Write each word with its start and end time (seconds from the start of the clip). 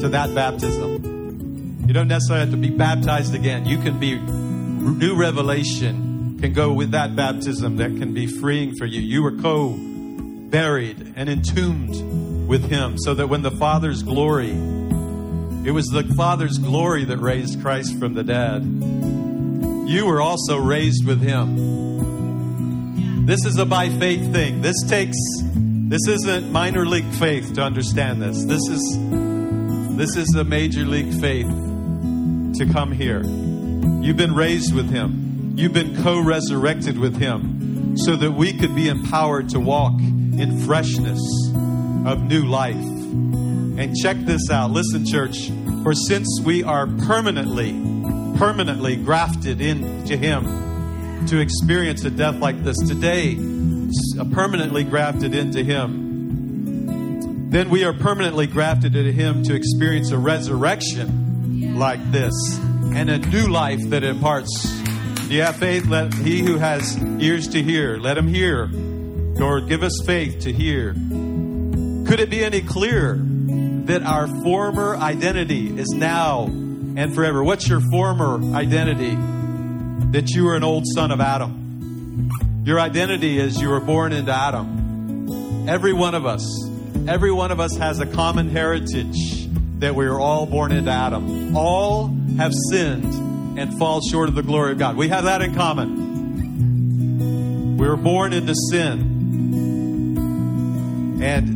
to 0.00 0.08
that 0.10 0.32
baptism. 0.32 1.82
You 1.88 1.94
don't 1.94 2.06
necessarily 2.06 2.44
have 2.44 2.54
to 2.54 2.60
be 2.60 2.70
baptized 2.70 3.34
again. 3.34 3.66
You 3.66 3.78
can 3.78 3.98
be 3.98 4.20
new 4.20 5.16
revelation 5.16 6.38
can 6.40 6.52
go 6.52 6.72
with 6.72 6.92
that 6.92 7.16
baptism 7.16 7.76
that 7.78 7.96
can 7.96 8.14
be 8.14 8.28
freeing 8.28 8.76
for 8.76 8.86
you. 8.86 9.00
You 9.00 9.24
were 9.24 9.32
co 9.32 9.74
buried 9.76 11.14
and 11.16 11.28
entombed 11.28 12.23
with 12.46 12.70
him 12.70 12.98
so 12.98 13.14
that 13.14 13.28
when 13.28 13.42
the 13.42 13.50
Father's 13.50 14.02
glory, 14.02 14.50
it 14.50 15.72
was 15.72 15.86
the 15.86 16.04
Father's 16.16 16.58
glory 16.58 17.04
that 17.04 17.18
raised 17.18 17.60
Christ 17.60 17.98
from 17.98 18.14
the 18.14 18.22
dead, 18.22 18.62
you 19.88 20.06
were 20.06 20.20
also 20.20 20.58
raised 20.58 21.06
with 21.06 21.20
him. 21.20 23.26
This 23.26 23.44
is 23.44 23.58
a 23.58 23.64
by 23.64 23.88
faith 23.88 24.32
thing. 24.32 24.60
This 24.60 24.76
takes, 24.86 25.16
this 25.54 26.06
isn't 26.06 26.52
minor 26.52 26.86
league 26.86 27.10
faith 27.14 27.54
to 27.54 27.62
understand 27.62 28.20
this. 28.20 28.44
This 28.44 28.68
is, 28.68 28.98
this 29.96 30.16
is 30.16 30.34
a 30.34 30.44
major 30.44 30.84
league 30.84 31.20
faith 31.20 31.48
to 32.58 32.66
come 32.72 32.92
here. 32.92 33.22
You've 34.02 34.16
been 34.16 34.34
raised 34.34 34.74
with 34.74 34.90
Him. 34.90 35.54
You've 35.56 35.72
been 35.72 36.02
co 36.02 36.20
resurrected 36.20 36.98
with 36.98 37.16
Him 37.16 37.96
so 37.96 38.16
that 38.16 38.32
we 38.32 38.52
could 38.52 38.74
be 38.74 38.88
empowered 38.88 39.48
to 39.50 39.60
walk 39.60 39.98
in 40.00 40.60
freshness 40.66 41.20
of 42.04 42.22
new 42.22 42.44
life. 42.44 42.74
And 42.74 43.94
check 43.96 44.16
this 44.18 44.50
out. 44.50 44.70
Listen, 44.70 45.04
church. 45.06 45.50
For 45.82 45.94
since 45.94 46.40
we 46.44 46.62
are 46.62 46.86
permanently, 46.86 47.72
permanently 48.38 48.96
grafted 48.96 49.60
into 49.60 50.16
Him 50.16 51.26
to 51.26 51.40
experience 51.40 52.04
a 52.04 52.10
death 52.10 52.36
like 52.36 52.62
this 52.62 52.78
today, 52.78 53.34
permanently 54.32 54.84
grafted 54.84 55.34
into 55.34 55.62
Him, 55.62 57.50
then 57.50 57.70
we 57.70 57.84
are 57.84 57.92
permanently 57.92 58.46
grafted 58.46 58.96
into 58.96 59.12
Him 59.12 59.42
to 59.44 59.54
experience 59.54 60.10
a 60.10 60.18
resurrection 60.18 61.76
like 61.76 62.00
this 62.12 62.34
and 62.94 63.10
a 63.10 63.18
new 63.18 63.48
life 63.48 63.80
that 63.90 64.04
imparts. 64.04 64.72
Do 65.28 65.34
you 65.34 65.42
have 65.42 65.56
faith? 65.56 65.86
Let 65.86 66.14
he 66.14 66.40
who 66.40 66.58
has 66.58 66.96
ears 67.20 67.48
to 67.48 67.62
hear, 67.62 67.96
let 67.96 68.16
him 68.16 68.28
hear. 68.28 68.66
Lord, 68.66 69.68
give 69.68 69.82
us 69.82 70.00
faith 70.06 70.40
to 70.40 70.52
hear. 70.52 70.94
Could 72.06 72.20
it 72.20 72.30
be 72.30 72.44
any 72.44 72.60
clearer 72.60 73.18
that 73.86 74.02
our 74.02 74.26
former 74.42 74.96
identity 74.96 75.78
is 75.78 75.88
now 75.88 76.44
and 76.44 77.14
forever? 77.14 77.42
What's 77.42 77.68
your 77.68 77.80
former 77.90 78.42
identity? 78.54 79.16
That 80.12 80.30
you 80.30 80.44
were 80.44 80.54
an 80.54 80.64
old 80.64 80.84
son 80.94 81.10
of 81.10 81.20
Adam. 81.20 82.30
Your 82.64 82.78
identity 82.78 83.38
is 83.38 83.60
you 83.60 83.68
were 83.68 83.80
born 83.80 84.12
into 84.12 84.32
Adam. 84.32 85.68
Every 85.68 85.92
one 85.92 86.14
of 86.14 86.24
us, 86.24 86.46
every 87.08 87.32
one 87.32 87.50
of 87.50 87.60
us 87.60 87.76
has 87.76 88.00
a 88.00 88.06
common 88.06 88.48
heritage 88.48 89.48
that 89.80 89.94
we 89.94 90.06
are 90.06 90.18
all 90.20 90.46
born 90.46 90.72
into 90.72 90.90
Adam. 90.90 91.56
All 91.56 92.08
have 92.36 92.52
sinned 92.70 93.58
and 93.58 93.78
fall 93.78 94.00
short 94.00 94.28
of 94.28 94.34
the 94.34 94.42
glory 94.42 94.72
of 94.72 94.78
God. 94.78 94.96
We 94.96 95.08
have 95.08 95.24
that 95.24 95.42
in 95.42 95.54
common. 95.54 96.04
We 97.76 97.88
were 97.88 97.96
born 97.96 98.32
into 98.32 98.54
sin. 98.70 99.12
And 101.22 101.53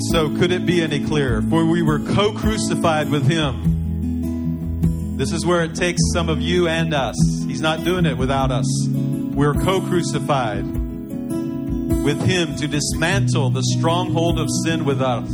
and 0.00 0.08
so 0.12 0.34
could 0.38 0.50
it 0.50 0.64
be 0.64 0.80
any 0.80 1.04
clearer? 1.04 1.42
For 1.42 1.66
we 1.66 1.82
were 1.82 1.98
co-crucified 1.98 3.10
with 3.10 3.26
him. 3.26 5.18
This 5.18 5.30
is 5.30 5.44
where 5.44 5.62
it 5.62 5.74
takes 5.74 6.00
some 6.14 6.30
of 6.30 6.40
you 6.40 6.68
and 6.68 6.94
us. 6.94 7.16
He's 7.46 7.60
not 7.60 7.84
doing 7.84 8.06
it 8.06 8.16
without 8.16 8.50
us. 8.50 8.64
We're 8.88 9.52
co-crucified 9.52 10.64
with 10.64 12.22
him 12.22 12.56
to 12.56 12.66
dismantle 12.66 13.50
the 13.50 13.62
stronghold 13.76 14.38
of 14.38 14.48
sin 14.64 14.86
with 14.86 15.02
us. 15.02 15.28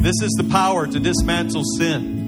This 0.00 0.22
is 0.22 0.30
the 0.38 0.46
power 0.52 0.86
to 0.86 1.00
dismantle 1.00 1.64
sin. 1.78 2.22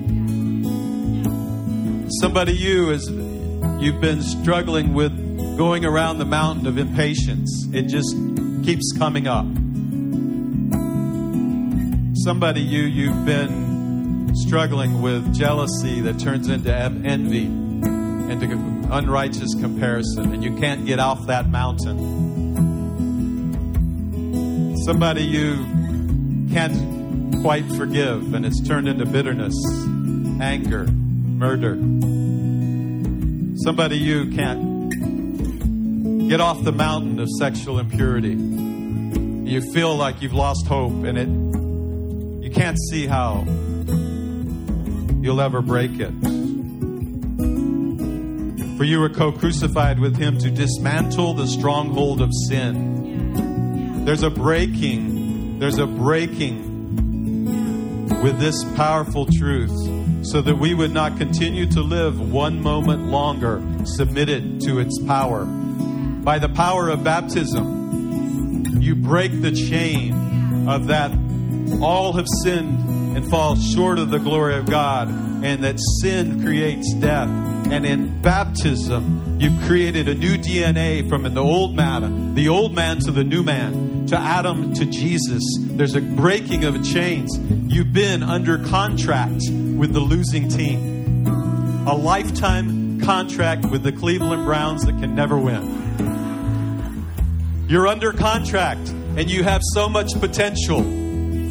Somebody 2.21 2.55
you 2.55 2.91
is 2.91 3.09
you've 3.09 4.01
been 4.01 4.21
struggling 4.23 4.95
with 4.95 5.57
going 5.57 5.85
around 5.85 6.19
the 6.19 6.25
mountain 6.25 6.67
of 6.67 6.77
impatience. 6.77 7.69
It 7.73 7.83
just 7.83 8.17
keeps 8.65 8.93
coming 8.99 9.29
up. 9.29 9.47
Somebody 12.27 12.61
you 12.61 12.83
you've 12.83 13.25
been 13.25 14.35
struggling 14.35 15.01
with 15.01 15.33
jealousy 15.33 16.01
that 16.01 16.19
turns 16.19 16.49
into 16.49 16.75
envy, 16.75 17.45
into 17.45 18.47
unrighteous 18.91 19.55
comparison, 19.55 20.35
and 20.35 20.43
you 20.43 20.57
can't 20.57 20.85
get 20.87 20.99
off 20.99 21.29
that 21.29 21.49
mountain. 21.49 21.97
Somebody 24.79 25.23
you 25.23 26.49
can't 26.53 27.41
quite 27.43 27.65
forgive, 27.75 28.35
and 28.35 28.45
it's 28.45 28.61
turned 28.61 28.89
into 28.89 29.07
bitterness, 29.07 29.55
anger, 30.43 30.87
murder. 30.89 31.77
Somebody 33.63 33.99
you 33.99 34.33
can't 34.33 34.91
get 36.29 36.41
off 36.41 36.65
the 36.65 36.73
mountain 36.73 37.21
of 37.21 37.29
sexual 37.39 37.79
impurity. 37.79 38.35
You 39.49 39.61
feel 39.73 39.95
like 39.95 40.23
you've 40.23 40.33
lost 40.33 40.67
hope, 40.67 41.05
and 41.05 41.17
it 41.17 41.46
can't 42.57 42.79
see 42.79 43.07
how 43.07 43.45
you'll 45.21 45.43
ever 45.43 45.61
break 45.61 45.91
it. 46.01 46.11
For 48.79 48.85
you 48.85 48.99
were 48.99 49.11
co 49.11 49.31
crucified 49.31 50.01
with 50.01 50.17
him 50.17 50.39
to 50.39 50.51
dismantle 50.51 51.35
the 51.35 51.47
stronghold 51.47 52.23
of 52.23 52.31
sin. 52.49 54.05
There's 54.07 54.23
a 54.23 54.31
breaking, 54.31 55.59
there's 55.59 55.77
a 55.77 55.87
breaking 55.87 56.65
with 58.23 58.41
this 58.41 58.65
powerful 58.75 59.27
truth 59.27 59.77
so 60.25 60.41
that 60.41 60.57
we 60.57 60.73
would 60.73 60.93
not 60.93 61.19
continue 61.19 61.67
to 61.73 61.83
live 61.83 62.33
one 62.33 62.63
moment 62.63 63.09
longer 63.09 63.63
submitted 63.85 64.63
to 64.63 64.79
its 64.79 64.99
power. 65.07 65.45
By 65.45 66.39
the 66.39 66.49
power 66.49 66.89
of 66.89 67.05
baptism, 67.05 68.81
you 68.81 68.95
break 68.95 69.43
the 69.43 69.53
chain 69.53 70.67
of 70.69 70.87
that 70.87 71.26
all 71.83 72.13
have 72.15 72.27
sinned 72.43 73.17
and 73.17 73.29
fall 73.31 73.57
short 73.57 73.99
of 73.99 74.11
the 74.11 74.19
glory 74.19 74.57
of 74.57 74.67
God, 74.67 75.09
and 75.09 75.65
that 75.65 75.79
sin 76.01 76.43
creates 76.43 76.93
death. 76.95 77.29
And 77.71 77.85
in 77.85 78.21
baptism, 78.23 79.39
you've 79.41 79.61
created 79.63 80.09
a 80.09 80.15
new 80.15 80.37
DNA 80.37 81.09
from 81.09 81.23
the 81.23 81.41
old 81.41 81.75
man, 81.75 82.35
the 82.35 82.49
old 82.49 82.75
man 82.75 82.99
to 83.01 83.11
the 83.11 83.25
new 83.25 83.43
man, 83.43 84.07
to 84.07 84.17
Adam 84.17 84.73
to 84.75 84.85
Jesus. 84.85 85.43
There's 85.61 85.97
a 85.97 86.01
breaking 86.01 86.65
of 86.65 86.85
chains. 86.85 87.37
You've 87.67 87.93
been 87.93 88.23
under 88.23 88.59
contract 88.67 89.43
with 89.51 89.93
the 89.93 90.01
losing 90.01 90.49
team, 90.49 91.27
a 91.87 91.95
lifetime 91.95 93.01
contract 93.01 93.65
with 93.71 93.83
the 93.83 93.93
Cleveland 93.93 94.45
Browns 94.45 94.85
that 94.85 94.99
can 95.01 95.15
never 95.15 95.39
win. 95.39 95.87
You're 97.69 97.89
under 97.89 98.13
contract 98.13 98.89
and 99.17 99.31
you 99.31 99.43
have 99.43 99.61
so 99.75 99.89
much 99.89 100.13
potential. 100.21 101.06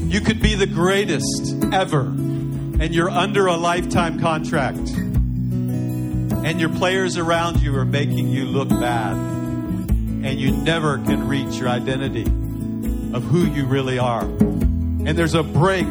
You 0.08 0.22
could 0.22 0.42
be 0.42 0.56
the 0.56 0.68
greatest 0.68 1.56
ever, 1.74 2.02
and 2.02 2.94
you're 2.94 3.10
under 3.10 3.48
a 3.48 3.58
lifetime 3.58 4.20
contract. 4.20 4.78
And 4.78 6.60
your 6.60 6.70
players 6.70 7.18
around 7.18 7.62
you 7.62 7.76
are 7.76 7.86
making 7.86 8.30
you 8.30 8.46
look 8.46 8.70
bad, 8.70 9.16
and 9.16 10.40
you 10.40 10.52
never 10.52 11.00
can 11.00 11.28
reach 11.28 11.56
your 11.56 11.70
identity 11.70 12.24
of 12.24 13.24
who 13.24 13.46
you 13.46 13.66
really 13.66 13.98
are. 13.98 14.24
And 14.24 15.18
there's 15.18 15.34
a 15.34 15.44
break. 15.44 15.88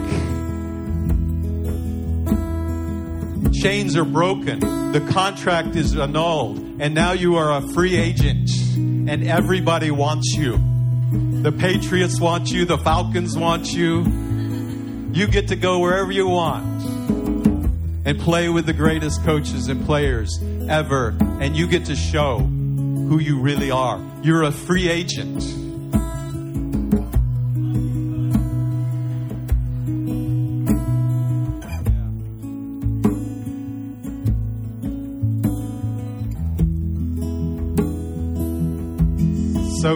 Chains 3.52 3.96
are 3.96 4.04
broken. 4.04 4.60
The 4.92 5.06
contract 5.10 5.74
is 5.74 5.96
annulled. 5.96 6.58
And 6.80 6.94
now 6.94 7.12
you 7.12 7.36
are 7.36 7.58
a 7.58 7.62
free 7.72 7.96
agent, 7.96 8.50
and 8.76 9.26
everybody 9.26 9.90
wants 9.90 10.34
you. 10.34 10.73
The 11.10 11.52
Patriots 11.52 12.20
want 12.20 12.50
you, 12.50 12.64
the 12.64 12.78
Falcons 12.78 13.36
want 13.36 13.72
you. 13.72 14.02
You 15.12 15.26
get 15.26 15.48
to 15.48 15.56
go 15.56 15.78
wherever 15.80 16.10
you 16.10 16.28
want 16.28 16.82
and 18.06 18.18
play 18.18 18.48
with 18.48 18.66
the 18.66 18.72
greatest 18.72 19.22
coaches 19.24 19.68
and 19.68 19.84
players 19.84 20.38
ever, 20.68 21.16
and 21.40 21.56
you 21.56 21.66
get 21.66 21.86
to 21.86 21.96
show 21.96 22.38
who 22.38 23.18
you 23.18 23.40
really 23.40 23.70
are. 23.70 24.00
You're 24.22 24.42
a 24.42 24.52
free 24.52 24.88
agent. 24.88 25.42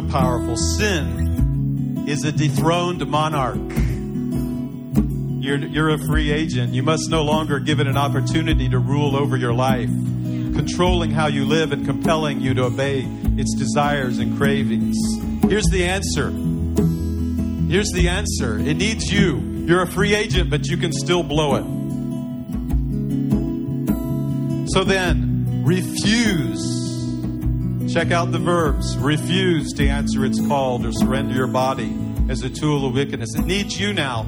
Powerful. 0.02 0.56
Sin 0.56 2.04
is 2.06 2.24
a 2.24 2.30
dethroned 2.30 3.06
monarch. 3.06 3.58
You're, 5.42 5.58
you're 5.58 5.90
a 5.90 5.98
free 5.98 6.30
agent. 6.30 6.72
You 6.72 6.82
must 6.82 7.10
no 7.10 7.22
longer 7.24 7.58
give 7.58 7.80
it 7.80 7.86
an 7.86 7.96
opportunity 7.96 8.68
to 8.68 8.78
rule 8.78 9.16
over 9.16 9.36
your 9.36 9.52
life, 9.52 9.88
controlling 9.88 11.10
how 11.10 11.26
you 11.26 11.44
live 11.44 11.72
and 11.72 11.84
compelling 11.84 12.40
you 12.40 12.54
to 12.54 12.64
obey 12.64 13.06
its 13.36 13.54
desires 13.54 14.18
and 14.18 14.38
cravings. 14.38 14.96
Here's 15.48 15.66
the 15.66 15.84
answer. 15.84 16.30
Here's 17.70 17.90
the 17.92 18.08
answer. 18.08 18.58
It 18.58 18.76
needs 18.76 19.12
you. 19.12 19.38
You're 19.66 19.82
a 19.82 19.86
free 19.86 20.14
agent, 20.14 20.48
but 20.48 20.66
you 20.66 20.76
can 20.76 20.92
still 20.92 21.24
blow 21.24 21.56
it. 21.56 21.64
So 24.70 24.84
then, 24.84 25.64
refuse. 25.64 26.77
Check 27.92 28.10
out 28.10 28.32
the 28.32 28.38
verbs. 28.38 28.98
Refuse 28.98 29.72
to 29.72 29.88
answer 29.88 30.26
its 30.26 30.38
call 30.46 30.78
to 30.80 30.92
surrender 30.92 31.34
your 31.34 31.46
body 31.46 31.96
as 32.28 32.42
a 32.42 32.50
tool 32.50 32.86
of 32.86 32.92
wickedness. 32.92 33.34
It 33.34 33.46
needs 33.46 33.80
you 33.80 33.94
now. 33.94 34.26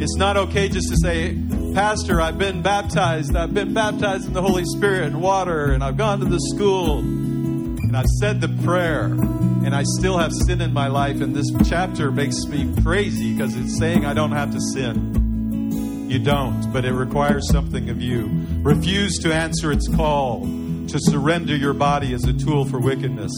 It's 0.00 0.14
not 0.14 0.36
okay 0.36 0.68
just 0.68 0.88
to 0.90 0.96
say, 0.96 1.36
Pastor, 1.74 2.20
I've 2.20 2.38
been 2.38 2.62
baptized. 2.62 3.34
I've 3.34 3.52
been 3.52 3.74
baptized 3.74 4.28
in 4.28 4.34
the 4.34 4.40
Holy 4.40 4.64
Spirit 4.66 5.08
and 5.08 5.20
water, 5.20 5.72
and 5.72 5.82
I've 5.82 5.96
gone 5.96 6.20
to 6.20 6.26
the 6.26 6.38
school, 6.54 6.98
and 6.98 7.96
I've 7.96 8.06
said 8.20 8.40
the 8.40 8.48
prayer, 8.62 9.06
and 9.06 9.74
I 9.74 9.82
still 9.82 10.16
have 10.16 10.32
sin 10.32 10.60
in 10.60 10.72
my 10.72 10.86
life. 10.86 11.20
And 11.20 11.34
this 11.34 11.50
chapter 11.68 12.12
makes 12.12 12.44
me 12.44 12.72
crazy 12.82 13.32
because 13.32 13.56
it's 13.56 13.76
saying 13.76 14.06
I 14.06 14.14
don't 14.14 14.32
have 14.32 14.52
to 14.52 14.60
sin. 14.60 16.08
You 16.08 16.20
don't, 16.20 16.72
but 16.72 16.84
it 16.84 16.92
requires 16.92 17.48
something 17.50 17.90
of 17.90 18.00
you. 18.00 18.30
Refuse 18.62 19.18
to 19.18 19.34
answer 19.34 19.72
its 19.72 19.88
call 19.88 20.59
to 20.90 20.98
surrender 21.00 21.54
your 21.56 21.74
body 21.74 22.12
as 22.12 22.24
a 22.24 22.32
tool 22.32 22.64
for 22.64 22.80
wickedness. 22.80 23.32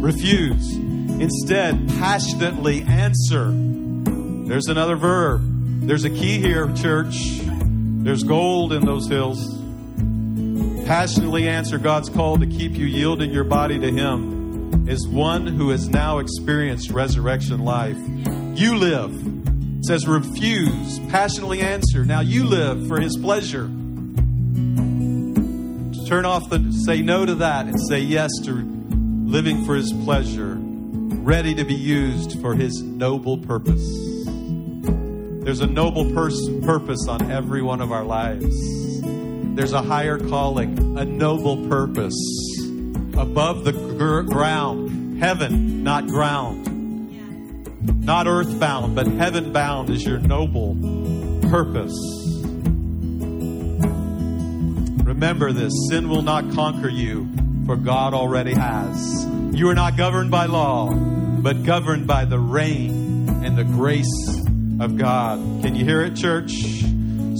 Refuse. 0.00 0.74
Instead, 1.20 1.88
passionately 1.98 2.82
answer. 2.82 3.50
There's 3.50 4.68
another 4.68 4.96
verb. 4.96 5.42
There's 5.86 6.04
a 6.04 6.10
key 6.10 6.38
here, 6.38 6.72
church. 6.74 7.40
There's 8.02 8.22
gold 8.22 8.72
in 8.72 8.84
those 8.84 9.06
hills. 9.08 9.38
Passionately 10.86 11.46
answer 11.46 11.78
God's 11.78 12.08
call 12.08 12.38
to 12.38 12.46
keep 12.46 12.72
you 12.72 12.86
yielding 12.86 13.30
your 13.30 13.44
body 13.44 13.78
to 13.78 13.92
Him 13.92 14.88
is 14.88 15.06
one 15.06 15.46
who 15.46 15.70
has 15.70 15.88
now 15.88 16.18
experienced 16.18 16.90
resurrection 16.90 17.60
life. 17.60 17.98
You 18.58 18.76
live. 18.76 19.14
It 19.78 19.84
says 19.84 20.08
refuse, 20.08 20.98
passionately 21.10 21.60
answer. 21.60 22.04
Now 22.04 22.20
you 22.20 22.44
live 22.44 22.88
for 22.88 23.00
His 23.00 23.16
pleasure. 23.16 23.70
Turn 26.10 26.26
off 26.26 26.50
the, 26.50 26.72
say 26.72 27.02
no 27.02 27.24
to 27.24 27.36
that 27.36 27.66
and 27.66 27.80
say 27.88 28.00
yes 28.00 28.32
to 28.42 28.50
living 28.50 29.64
for 29.64 29.76
His 29.76 29.92
pleasure, 29.92 30.56
ready 30.58 31.54
to 31.54 31.62
be 31.62 31.76
used 31.76 32.40
for 32.40 32.56
His 32.56 32.82
noble 32.82 33.38
purpose. 33.38 33.88
There's 35.44 35.60
a 35.60 35.68
noble 35.68 36.12
pers- 36.12 36.50
purpose 36.64 37.06
on 37.06 37.30
every 37.30 37.62
one 37.62 37.80
of 37.80 37.92
our 37.92 38.02
lives. 38.02 38.56
There's 39.54 39.72
a 39.72 39.82
higher 39.82 40.18
calling, 40.18 40.98
a 40.98 41.04
noble 41.04 41.68
purpose 41.68 42.18
above 43.16 43.62
the 43.62 43.70
gr- 43.70 44.22
ground, 44.22 45.22
heaven, 45.22 45.84
not 45.84 46.08
ground. 46.08 46.66
Not 48.04 48.26
earthbound, 48.26 48.96
but 48.96 49.06
heaven 49.06 49.52
bound 49.52 49.90
is 49.90 50.04
your 50.04 50.18
noble 50.18 50.74
purpose. 51.48 52.19
Remember 55.20 55.52
this 55.52 55.74
sin 55.90 56.08
will 56.08 56.22
not 56.22 56.50
conquer 56.52 56.88
you, 56.88 57.28
for 57.66 57.76
God 57.76 58.14
already 58.14 58.54
has. 58.54 59.26
You 59.52 59.68
are 59.68 59.74
not 59.74 59.98
governed 59.98 60.30
by 60.30 60.46
law, 60.46 60.90
but 60.90 61.62
governed 61.62 62.06
by 62.06 62.24
the 62.24 62.38
reign 62.38 63.28
and 63.44 63.54
the 63.54 63.64
grace 63.64 64.40
of 64.80 64.96
God. 64.96 65.38
Can 65.60 65.76
you 65.76 65.84
hear 65.84 66.00
it, 66.00 66.16
church? 66.16 66.52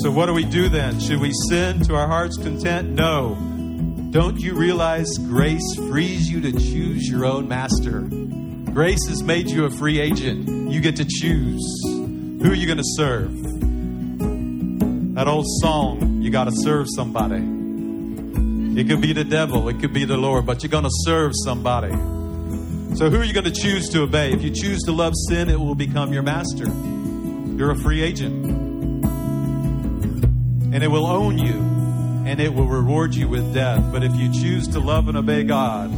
So, 0.03 0.11
what 0.11 0.27
do 0.27 0.35
we 0.35 0.45
do 0.45 0.69
then? 0.69 1.01
Should 1.01 1.23
we 1.23 1.33
sin 1.49 1.81
to 1.85 1.95
our 1.95 2.07
heart's 2.07 2.37
content? 2.37 2.91
No. 2.91 3.35
Don't 4.11 4.39
you 4.39 4.53
realize 4.53 5.17
grace 5.17 5.75
frees 5.77 6.31
you 6.31 6.43
to 6.43 6.53
choose 6.53 7.09
your 7.09 7.25
own 7.25 7.49
master? 7.49 8.01
Grace 8.75 9.09
has 9.09 9.23
made 9.23 9.49
you 9.49 9.65
a 9.65 9.71
free 9.71 10.01
agent. 10.01 10.71
You 10.71 10.83
get 10.83 10.97
to 10.97 11.07
choose 11.07 11.65
who 11.87 12.51
are 12.51 12.55
you 12.55 12.67
going 12.67 12.77
to 12.77 12.85
serve. 12.85 13.33
That 15.15 15.29
old 15.29 15.47
song, 15.63 16.21
you 16.21 16.31
got 16.31 16.45
to 16.45 16.53
serve 16.55 16.87
somebody. 16.95 17.60
It 18.81 18.89
could 18.89 19.03
be 19.03 19.13
the 19.13 19.25
devil, 19.25 19.69
it 19.69 19.79
could 19.79 19.93
be 19.93 20.07
the 20.07 20.17
Lord, 20.17 20.47
but 20.47 20.63
you're 20.63 20.71
going 20.71 20.85
to 20.85 20.91
serve 21.05 21.33
somebody. 21.45 21.91
So, 22.97 23.11
who 23.11 23.19
are 23.19 23.25
you 23.25 23.35
going 23.35 23.45
to 23.45 23.51
choose 23.51 23.91
to 23.91 24.05
obey? 24.05 24.33
If 24.33 24.43
you 24.43 24.49
choose 24.49 24.81
to 24.85 24.93
love 24.93 25.13
sin, 25.29 25.51
it 25.51 25.61
will 25.61 25.75
become 25.75 26.15
your 26.15 26.23
master. 26.23 26.65
You're 26.65 27.73
a 27.73 27.77
free 27.77 28.01
agent. 28.01 28.47
And 30.73 30.83
it 30.83 30.89
will 30.89 31.07
own 31.07 31.37
you 31.37 31.53
and 32.27 32.41
it 32.41 32.55
will 32.55 32.69
reward 32.69 33.15
you 33.15 33.29
with 33.29 33.53
death. 33.53 33.93
But 33.93 34.03
if 34.03 34.17
you 34.17 34.33
choose 34.33 34.67
to 34.69 34.81
love 34.81 35.09
and 35.09 35.19
obey 35.19 35.45
God, 35.45 35.91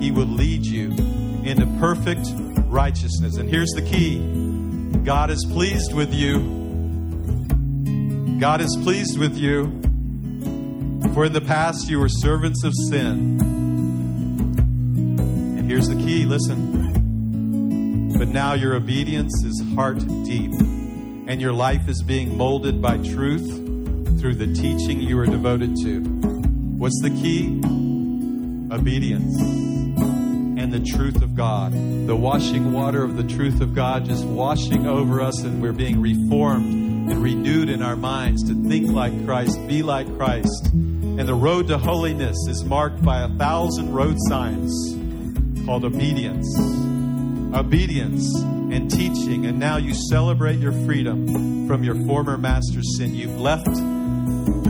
He 0.00 0.10
will 0.10 0.26
lead 0.26 0.66
you 0.66 0.90
into 1.44 1.66
perfect 1.78 2.26
righteousness. 2.66 3.36
And 3.36 3.48
here's 3.48 3.70
the 3.70 3.82
key 3.82 4.18
God 5.04 5.30
is 5.30 5.46
pleased 5.52 5.94
with 5.94 6.12
you. 6.12 6.40
God 8.40 8.60
is 8.60 8.76
pleased 8.82 9.20
with 9.20 9.36
you. 9.36 9.85
For 11.14 11.24
in 11.24 11.32
the 11.32 11.40
past 11.40 11.88
you 11.88 11.98
were 11.98 12.08
servants 12.08 12.62
of 12.64 12.72
sin. 12.88 13.40
And 15.58 15.70
here's 15.70 15.88
the 15.88 15.96
key 15.96 16.24
listen. 16.24 18.12
But 18.18 18.28
now 18.28 18.54
your 18.54 18.74
obedience 18.74 19.44
is 19.44 19.62
heart 19.74 19.98
deep, 20.24 20.52
and 20.52 21.40
your 21.40 21.52
life 21.52 21.88
is 21.88 22.02
being 22.02 22.36
molded 22.36 22.80
by 22.80 22.98
truth 22.98 23.46
through 24.20 24.36
the 24.36 24.52
teaching 24.54 25.00
you 25.00 25.18
are 25.18 25.26
devoted 25.26 25.76
to. 25.82 26.00
What's 26.00 27.00
the 27.02 27.10
key? 27.10 27.60
Obedience 28.72 29.38
and 30.58 30.72
the 30.72 30.80
truth 30.80 31.22
of 31.22 31.34
God. 31.34 31.72
The 31.72 32.16
washing 32.16 32.72
water 32.72 33.02
of 33.04 33.16
the 33.16 33.24
truth 33.24 33.60
of 33.60 33.74
God 33.74 34.06
just 34.06 34.24
washing 34.24 34.86
over 34.86 35.20
us, 35.20 35.42
and 35.42 35.60
we're 35.62 35.72
being 35.72 36.00
reformed 36.00 37.10
and 37.10 37.22
renewed 37.22 37.68
in 37.68 37.82
our 37.82 37.96
minds 37.96 38.42
to 38.48 38.54
think 38.68 38.90
like 38.90 39.24
Christ, 39.24 39.58
be 39.68 39.82
like 39.82 40.06
Christ. 40.16 40.70
And 41.18 41.26
the 41.26 41.34
road 41.34 41.68
to 41.68 41.78
holiness 41.78 42.36
is 42.48 42.62
marked 42.64 43.02
by 43.02 43.22
a 43.22 43.28
thousand 43.28 43.92
road 43.92 44.16
signs 44.28 44.70
called 45.64 45.84
obedience. 45.84 46.46
obedience 47.54 48.34
and 48.70 48.90
teaching, 48.90 49.46
and 49.46 49.58
now 49.58 49.76
you 49.76 49.94
celebrate 50.10 50.58
your 50.58 50.72
freedom 50.84 51.66
from 51.66 51.82
your 51.82 51.94
former 52.06 52.36
master's 52.36 52.98
sin. 52.98 53.14
You've 53.14 53.40
left 53.40 53.68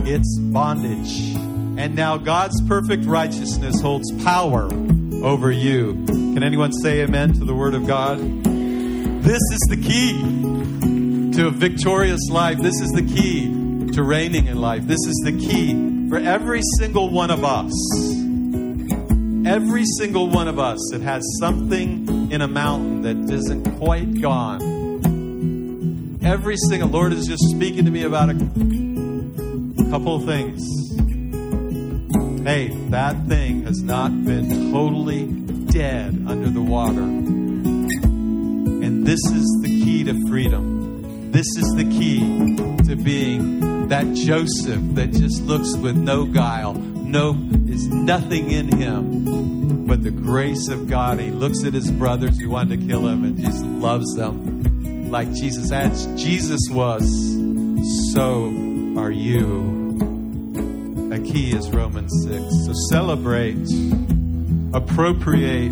its 0.07 0.39
bondage. 0.39 1.35
And 1.79 1.95
now 1.95 2.17
God's 2.17 2.61
perfect 2.67 3.05
righteousness 3.05 3.81
holds 3.81 4.11
power 4.23 4.65
over 5.23 5.51
you. 5.51 6.05
Can 6.05 6.43
anyone 6.43 6.71
say 6.71 7.01
amen 7.01 7.33
to 7.33 7.45
the 7.45 7.53
word 7.53 7.73
of 7.73 7.85
God? 7.85 8.19
This 8.19 9.41
is 9.51 9.67
the 9.69 9.81
key 9.81 11.33
to 11.33 11.47
a 11.47 11.51
victorious 11.51 12.29
life. 12.29 12.57
This 12.59 12.79
is 12.79 12.91
the 12.91 13.03
key 13.03 13.47
to 13.93 14.03
reigning 14.03 14.47
in 14.47 14.61
life. 14.61 14.83
This 14.87 15.05
is 15.05 15.21
the 15.25 15.33
key 15.33 15.73
for 16.09 16.17
every 16.17 16.61
single 16.77 17.09
one 17.09 17.31
of 17.31 17.43
us. 17.43 17.71
Every 19.45 19.83
single 19.97 20.29
one 20.29 20.47
of 20.47 20.59
us 20.59 20.79
that 20.91 21.01
has 21.01 21.23
something 21.39 22.31
in 22.31 22.41
a 22.41 22.47
mountain 22.47 23.01
that 23.03 23.33
isn't 23.33 23.77
quite 23.77 24.21
gone. 24.21 24.61
Every 26.23 26.55
single 26.69 26.89
Lord 26.89 27.13
is 27.13 27.27
just 27.27 27.43
speaking 27.49 27.85
to 27.85 27.91
me 27.91 28.03
about 28.03 28.29
a 28.29 28.33
couple 29.89 30.15
of 30.15 30.25
things. 30.25 30.61
Hey, 32.45 32.69
that 32.89 33.25
thing 33.27 33.63
has 33.63 33.81
not 33.81 34.11
been 34.25 34.71
totally 34.71 35.27
dead 35.71 36.23
under 36.27 36.49
the 36.49 36.61
water. 36.61 37.01
And 37.01 39.05
this 39.05 39.19
is 39.25 39.59
the 39.61 39.83
key 39.83 40.03
to 40.05 40.13
freedom. 40.27 41.31
This 41.31 41.47
is 41.57 41.73
the 41.75 41.83
key 41.83 42.55
to 42.85 42.95
being 42.95 43.76
that 43.89 44.13
Joseph 44.13 44.81
that 44.95 45.11
just 45.11 45.41
looks 45.43 45.75
with 45.77 45.95
no 45.95 46.25
guile, 46.25 46.73
no, 46.73 47.31
is 47.67 47.87
nothing 47.87 48.51
in 48.51 48.77
him 48.77 49.85
but 49.87 50.03
the 50.03 50.11
grace 50.11 50.67
of 50.67 50.89
God. 50.89 51.19
He 51.19 51.31
looks 51.31 51.63
at 51.63 51.73
his 51.73 51.89
brothers 51.89 52.37
who 52.39 52.49
wanted 52.49 52.81
to 52.81 52.87
kill 52.87 53.07
him 53.07 53.23
and 53.23 53.39
just 53.39 53.63
loves 53.63 54.13
them 54.15 55.09
like 55.09 55.31
Jesus. 55.33 55.71
As 55.71 56.05
Jesus 56.21 56.59
was, 56.69 57.07
so 58.13 58.47
are 58.97 59.11
you. 59.11 59.75
A 61.13 61.19
key 61.19 61.55
is 61.55 61.69
Romans 61.69 62.11
6. 62.27 62.43
So 62.65 62.73
celebrate, 62.89 63.55
appropriate. 64.73 65.71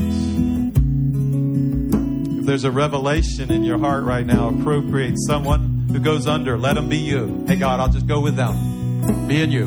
If 2.39 2.45
there's 2.45 2.63
a 2.63 2.71
revelation 2.71 3.51
in 3.51 3.65
your 3.65 3.77
heart 3.77 4.05
right 4.05 4.25
now, 4.25 4.47
appropriate 4.47 5.15
someone 5.27 5.74
who 5.95 6.01
goes 6.01 6.27
under. 6.27 6.57
Let 6.57 6.75
them 6.75 6.89
be 6.89 6.97
you. 6.97 7.45
Hey, 7.47 7.55
God, 7.55 7.79
I'll 7.79 7.87
just 7.87 8.05
go 8.05 8.19
with 8.19 8.35
them. 8.35 9.27
Me 9.27 9.41
and 9.41 9.53
you. 9.53 9.63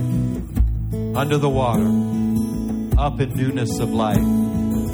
Under 1.16 1.38
the 1.38 1.48
water. 1.48 1.86
Up 2.98 3.18
in 3.18 3.34
newness 3.34 3.78
of 3.78 3.90
life. 3.90 4.18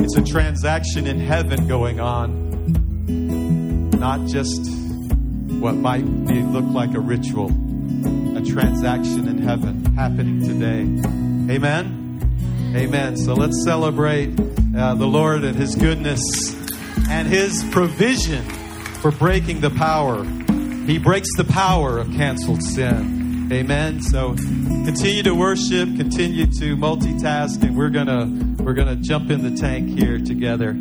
It's 0.00 0.17
a 0.17 0.23
transaction 0.23 1.09
in 1.09 1.19
heaven 1.19 1.67
going 1.67 1.99
on, 1.99 3.91
not 3.91 4.26
just 4.26 4.71
what 5.49 5.75
might 5.75 6.05
be, 6.26 6.41
look 6.43 6.67
like 6.67 6.95
a 6.95 7.00
ritual. 7.00 7.49
A 8.37 8.43
transaction 8.43 9.26
in 9.26 9.38
heaven 9.38 9.97
happening 9.97 10.41
today. 10.41 10.83
Amen. 11.53 12.21
Amen. 12.76 13.17
So 13.17 13.35
let's 13.35 13.64
celebrate 13.64 14.38
uh, 14.76 14.95
the 14.95 15.07
Lord 15.07 15.43
and 15.43 15.57
His 15.57 15.75
goodness 15.75 16.55
and 17.09 17.26
His 17.26 17.64
provision 17.73 18.45
for 19.00 19.11
breaking 19.11 19.61
the 19.61 19.71
power. 19.71 20.25
He 20.87 20.99
breaks 20.99 21.31
the 21.38 21.45
power 21.45 21.97
of 21.99 22.12
canceled 22.12 22.62
sin. 22.62 23.49
Amen. 23.50 24.03
So 24.03 24.35
continue 24.35 25.23
to 25.23 25.35
worship, 25.35 25.88
continue 25.97 26.45
to 26.45 26.76
multitask, 26.76 27.62
and 27.62 27.75
we're 27.75 27.88
gonna 27.88 28.26
we're 28.62 28.75
gonna 28.75 28.97
jump 28.97 29.31
in 29.31 29.43
the 29.43 29.59
tank 29.59 29.99
here 29.99 30.19
together. 30.19 30.75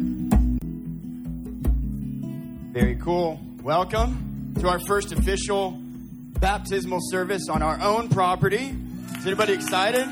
Very 2.74 2.98
cool. 2.98 3.40
Welcome 3.62 4.54
to 4.60 4.68
our 4.68 4.80
first 4.82 5.14
official 5.14 5.72
baptismal 5.78 7.00
service 7.04 7.48
on 7.48 7.62
our 7.62 7.80
own 7.80 8.10
property. 8.10 8.76
Is 9.18 9.26
anybody 9.26 9.54
excited? 9.54 10.06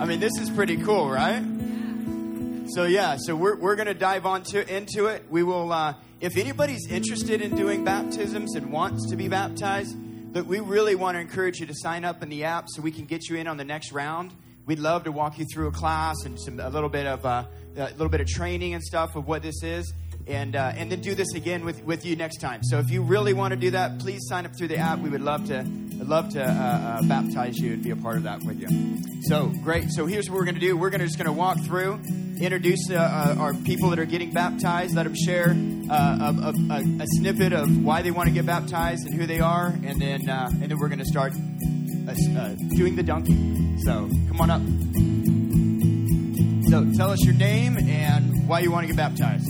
I 0.00 0.04
mean, 0.04 0.20
this 0.20 0.36
is 0.38 0.50
pretty 0.50 0.76
cool, 0.76 1.08
right? 1.08 1.42
So 2.74 2.84
yeah, 2.84 3.16
so 3.18 3.34
we're, 3.34 3.56
we're 3.56 3.74
to 3.76 3.94
dive 3.94 4.26
on 4.26 4.44
to, 4.44 4.76
into 4.76 5.06
it. 5.06 5.24
We 5.28 5.42
will, 5.42 5.72
uh, 5.72 5.94
if 6.20 6.36
anybody's 6.36 6.86
interested 6.88 7.42
in 7.42 7.56
doing 7.56 7.84
baptisms 7.84 8.54
and 8.54 8.70
wants 8.70 9.10
to 9.10 9.16
be 9.16 9.26
baptized, 9.26 9.96
but 10.32 10.46
we 10.46 10.60
really 10.60 10.94
want 10.94 11.16
to 11.16 11.20
encourage 11.20 11.58
you 11.58 11.66
to 11.66 11.74
sign 11.74 12.04
up 12.04 12.22
in 12.22 12.28
the 12.28 12.44
app 12.44 12.66
so 12.68 12.80
we 12.80 12.92
can 12.92 13.06
get 13.06 13.28
you 13.28 13.36
in 13.36 13.48
on 13.48 13.56
the 13.56 13.64
next 13.64 13.90
round. 13.90 14.32
We'd 14.66 14.78
love 14.78 15.02
to 15.04 15.12
walk 15.12 15.36
you 15.38 15.46
through 15.52 15.66
a 15.66 15.72
class 15.72 16.14
and 16.24 16.40
some, 16.40 16.60
a 16.60 16.70
little 16.70 16.88
bit 16.88 17.06
of 17.06 17.26
uh, 17.26 17.44
a 17.76 17.90
little 17.90 18.08
bit 18.08 18.20
of 18.20 18.28
training 18.28 18.74
and 18.74 18.82
stuff 18.82 19.16
of 19.16 19.26
what 19.26 19.42
this 19.42 19.64
is, 19.64 19.92
and 20.28 20.54
uh, 20.54 20.72
and 20.76 20.92
then 20.92 21.00
do 21.00 21.16
this 21.16 21.34
again 21.34 21.64
with, 21.64 21.82
with 21.82 22.04
you 22.04 22.14
next 22.14 22.36
time. 22.36 22.62
So 22.62 22.78
if 22.78 22.90
you 22.90 23.02
really 23.02 23.32
want 23.32 23.50
to 23.50 23.56
do 23.56 23.72
that, 23.72 23.98
please 23.98 24.20
sign 24.28 24.46
up 24.46 24.52
through 24.56 24.68
the 24.68 24.76
app. 24.76 25.00
We 25.00 25.10
would 25.10 25.22
love 25.22 25.48
to 25.48 25.66
love 25.98 26.28
to 26.34 26.44
uh, 26.44 26.48
uh, 26.48 27.02
baptize 27.02 27.58
you 27.58 27.72
and 27.72 27.82
be 27.82 27.90
a 27.90 27.96
part 27.96 28.16
of 28.16 28.22
that 28.24 28.44
with 28.44 28.60
you. 28.60 29.02
So 29.22 29.46
great. 29.64 29.90
So 29.90 30.06
here's 30.06 30.30
what 30.30 30.36
we're 30.36 30.44
going 30.44 30.54
to 30.54 30.60
do. 30.60 30.76
We're 30.76 30.90
going 30.90 31.00
to 31.00 31.06
just 31.06 31.18
going 31.18 31.26
to 31.26 31.32
walk 31.32 31.58
through, 31.60 32.00
introduce 32.40 32.90
uh, 32.90 32.94
uh, 32.94 33.40
our 33.40 33.54
people 33.54 33.90
that 33.90 33.98
are 33.98 34.06
getting 34.06 34.32
baptized. 34.32 34.94
Let 34.94 35.04
them 35.04 35.14
share 35.14 35.50
uh, 35.90 36.32
a, 36.32 36.72
a, 36.72 36.80
a, 37.00 37.06
snippet 37.18 37.52
of 37.52 37.84
why 37.84 38.02
they 38.02 38.10
want 38.10 38.28
to 38.28 38.34
get 38.34 38.46
baptized 38.46 39.06
and 39.06 39.14
who 39.14 39.26
they 39.26 39.40
are, 39.40 39.66
and 39.66 40.00
then 40.00 40.28
and 40.28 40.62
then 40.62 40.78
we're 40.78 40.88
going 40.88 41.00
to 41.00 41.04
start 41.04 41.32
doing 41.32 42.96
the 42.96 43.02
donkey. 43.02 43.36
So 43.84 44.08
come 44.28 44.40
on 44.40 44.50
up. 44.50 44.62
So 46.70 46.84
tell 46.96 47.10
us 47.10 47.24
your 47.24 47.34
name 47.34 47.76
and 47.76 48.46
why 48.48 48.60
you 48.60 48.70
want 48.70 48.86
to 48.86 48.94
get 48.94 48.96
baptized. 48.96 49.48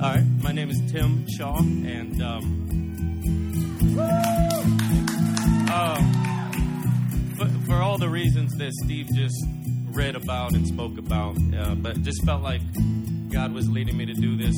All 0.00 0.10
right, 0.10 0.24
my 0.42 0.52
name 0.52 0.70
is 0.70 0.80
Tim 0.90 1.26
Shaw, 1.36 1.58
and 1.58 2.22
um, 2.22 2.64
uh, 5.70 5.96
for, 7.36 7.48
for, 7.66 7.74
all 7.76 7.98
the 7.98 8.08
reasons 8.08 8.52
that 8.58 8.72
Steve 8.84 9.08
just 9.14 9.46
read 9.94 10.16
about 10.16 10.52
and 10.54 10.66
spoke 10.66 10.98
about, 10.98 11.36
uh, 11.56 11.74
but 11.76 12.02
just 12.02 12.24
felt 12.24 12.42
like 12.42 12.60
God 13.30 13.52
was 13.52 13.68
leading 13.68 13.96
me 13.96 14.06
to 14.06 14.14
do 14.14 14.36
this 14.36 14.54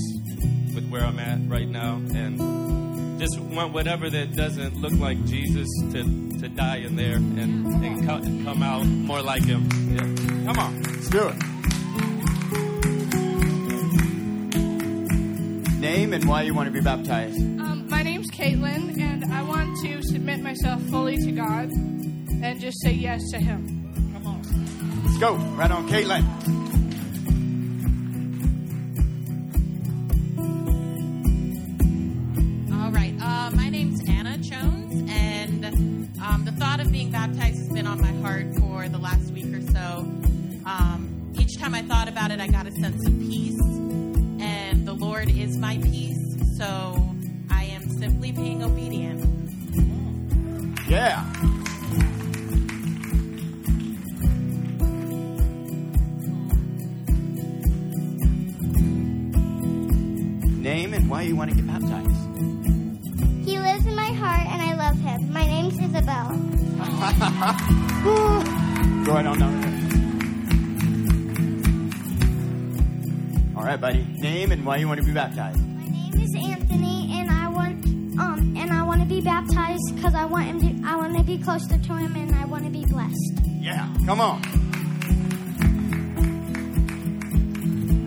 with 0.75 0.89
where 0.89 1.05
I'm 1.05 1.19
at 1.19 1.39
right 1.49 1.69
now, 1.69 1.97
and 1.97 3.21
just 3.21 3.39
want 3.39 3.73
whatever 3.73 4.09
that 4.11 4.35
doesn't 4.35 4.81
look 4.81 4.93
like 4.95 5.23
Jesus 5.27 5.69
to, 5.93 6.03
to 6.41 6.49
die 6.49 6.79
in 6.79 6.97
there 6.97 7.17
and, 7.17 7.85
and 7.85 8.45
come 8.45 8.63
out 8.63 8.85
more 8.87 9.23
like 9.23 9.45
Him. 9.45 9.69
Yeah. 9.91 10.53
Come 10.53 10.59
on, 10.59 10.83
let's 10.83 11.09
do 11.11 11.29
it. 11.29 11.37
Name 15.81 16.13
and 16.15 16.25
why 16.25 16.43
you 16.43 16.55
want 16.55 16.67
to 16.67 16.73
be 16.73 16.81
baptized. 16.81 17.39
Um, 17.39 17.87
my 17.89 18.03
name's 18.03 18.31
Caitlin, 18.31 18.99
and 19.01 19.33
I 19.33 19.43
want 19.43 19.77
to 19.83 20.03
submit 20.03 20.41
myself 20.41 20.83
fully 20.85 21.17
to 21.19 21.33
God 21.33 21.71
and 21.71 22.61
just 22.61 22.81
say 22.83 22.93
yes 22.93 23.23
to 23.31 23.39
Him. 23.39 23.76
Let's 25.07 25.19
go. 25.19 25.37
Right 25.37 25.71
on, 25.71 25.89
Caitlin. 25.89 26.25
All 32.73 32.91
Name 60.77 60.93
and 60.93 61.09
why 61.09 61.23
you 61.23 61.35
want 61.35 61.49
to 61.51 61.57
get 61.57 61.67
baptized. 61.67 62.11
He 63.47 63.59
lives 63.59 63.87
in 63.87 63.97
my 63.97 64.13
heart 64.13 64.47
and 64.47 64.61
I 64.61 64.75
love 64.75 64.99
him. 64.99 65.33
My 65.33 65.47
name's 65.47 65.81
Isabel. 65.81 66.29
Go 69.07 69.13
ahead 69.13 69.27
on 69.27 69.39
down 69.39 69.67
right, 73.67 73.81
buddy. 73.81 74.07
Name 74.19 74.53
and 74.53 74.65
why 74.65 74.77
you 74.77 74.87
want 74.87 75.01
to 75.01 75.07
be 75.07 75.13
baptized. 75.13 75.59
My 75.59 75.89
name 75.89 76.15
is 76.15 76.35
Anthony, 76.35 77.19
and 77.19 77.31
I 77.31 77.49
want 77.49 77.85
um 78.19 78.55
and 78.57 78.73
I 78.73 78.83
want 78.85 79.01
to 79.01 79.07
be 79.07 79.21
baptized 79.21 79.95
because 79.95 80.15
I 80.15 80.25
want 80.25 80.47
him 80.47 80.61
to. 80.61 80.89
I 80.89 80.97
want 80.97 81.17
to 81.17 81.25
be 81.25 81.39
closer 81.39 81.77
to 81.77 81.97
him, 81.97 82.15
and 82.17 82.35
I 82.35 82.45
want 82.45 82.65
to 82.65 82.71
be 82.71 82.85
blessed. 82.85 83.41
Yeah, 83.61 83.93
come 84.07 84.21
on. 84.21 84.41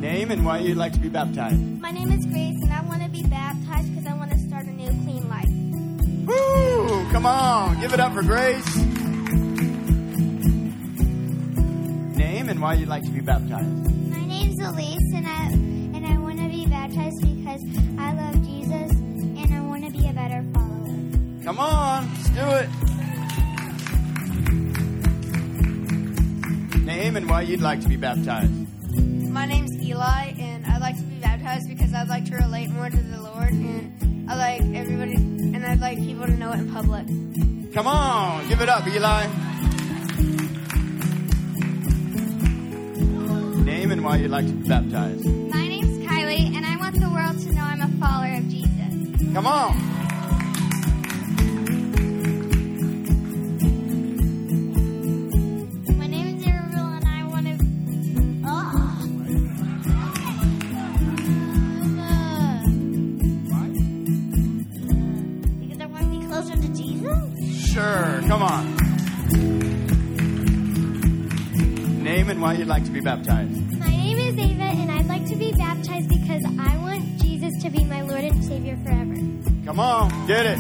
Name 0.10 0.32
and 0.32 0.44
why 0.44 0.58
you'd 0.58 0.75
like 0.75 0.92
to 0.94 1.00
be 1.00 1.08
baptized. 1.08 1.62
My 1.80 1.92
name 1.92 2.12
is 2.12 2.25
Grace, 2.25 2.58
and 2.63 2.74
I 2.74 2.82
want 2.82 3.04
to 3.04 3.10
be 3.10 3.22
baptized 3.22 3.94
because 3.94 4.08
I 4.08 4.16
want 4.16 4.32
to 4.32 4.39
start 4.39 4.66
a 4.66 4.72
new 4.72 4.89
clean 5.04 5.30
life. 5.30 5.48
Woo! 6.25 7.12
Come 7.12 7.28
on, 7.28 7.80
give 7.80 7.94
it 7.94 8.00
up 8.00 8.13
for 8.16 8.24
Grace. 8.24 8.75
Name 12.18 12.50
and 12.50 12.60
why 12.60 12.74
you'd 12.74 12.89
like 12.89 13.04
to 13.04 13.12
be 13.12 13.22
baptized 13.22 13.68
My 14.10 14.25
name's 14.25 14.60
Elise, 14.60 15.13
and 15.13 15.28
I 15.28 15.44
and 15.96 16.04
I 16.04 16.18
want 16.18 16.39
to 16.39 16.50
be 16.50 16.66
baptized 16.66 17.22
because 17.22 17.62
I 18.00 18.12
love 18.13 18.34
Jesus 18.44 18.92
and 18.92 19.54
I 19.54 19.62
want 19.62 19.86
to 19.86 19.92
be 19.92 20.08
a 20.08 20.13
better 20.13 20.44
follower. 20.56 20.88
Come 21.44 21.60
on, 21.60 22.10
let's 22.16 22.30
do 22.32 22.50
it. 22.58 22.70
Name 26.84 27.16
and 27.16 27.30
why 27.30 27.44
you'd 27.44 27.62
like 27.62 27.82
to 27.82 27.88
be 27.88 27.96
baptized. 27.96 28.51
My 29.30 29.46
name's 29.46 29.78
Eli, 29.89 30.34
and 30.38 30.67
I'd 30.67 30.81
like 30.81 30.96
to 30.98 31.01
be 31.01 31.15
baptized 31.15 31.67
because 31.67 31.96
I'd 31.96 32.10
like 32.10 32.25
to 32.25 32.36
relate 32.36 32.69
more 32.69 32.91
to 32.91 32.96
the 32.96 33.22
Lord, 33.24 33.50
and 33.50 34.29
I 34.29 34.36
like 34.38 34.62
everybody, 34.75 35.15
and 35.15 35.65
I'd 35.65 35.79
like 35.79 35.98
people 35.98 36.27
to 36.27 36.34
know 36.34 36.51
it 36.51 36.60
in 36.60 36.72
public. 36.72 37.08
Come 37.74 37.88
on, 37.88 38.48
give 38.48 38.62
it 38.62 38.69
up, 38.69 38.86
Eli. 38.86 39.25
Name 43.63 43.91
and 43.91 44.03
why 44.03 44.17
you'd 44.17 44.29
like 44.29 44.46
to 44.46 44.53
be 44.53 44.69
baptized. 44.69 45.25
My 45.25 45.67
name's 45.67 45.98
Kylie, 46.08 46.55
and 46.55 46.67
I 46.67 46.77
want 46.77 46.93
the 47.00 47.10
world 47.10 47.39
to 47.39 47.51
know 47.51 47.63
I'm 47.63 47.81
a 47.81 47.88
follower 47.98 48.38
of 48.38 48.48
Jesus. 48.48 49.34
Come 49.34 49.48
on. 49.48 49.99
Come 68.29 68.43
on. 68.43 68.75
Name 72.03 72.29
and 72.29 72.39
why 72.39 72.53
you'd 72.53 72.67
like 72.67 72.86
to 72.86 72.91
be 72.91 73.00
baptized. 73.00 73.59
My 73.79 73.89
name 73.89 74.19
is 74.19 74.38
Ava, 74.38 74.63
and 74.65 74.91
I'd 74.91 75.07
like 75.07 75.25
to 75.29 75.36
be 75.36 75.51
baptized 75.53 76.09
because 76.09 76.43
I 76.59 76.77
want 76.77 77.17
Jesus 77.17 77.51
to 77.63 77.71
be 77.71 77.83
my 77.86 78.01
Lord 78.03 78.24
and 78.24 78.45
Savior 78.45 78.77
forever. 78.83 79.15
Come 79.65 79.79
on, 79.79 80.27
get 80.27 80.45
it. 80.45 80.59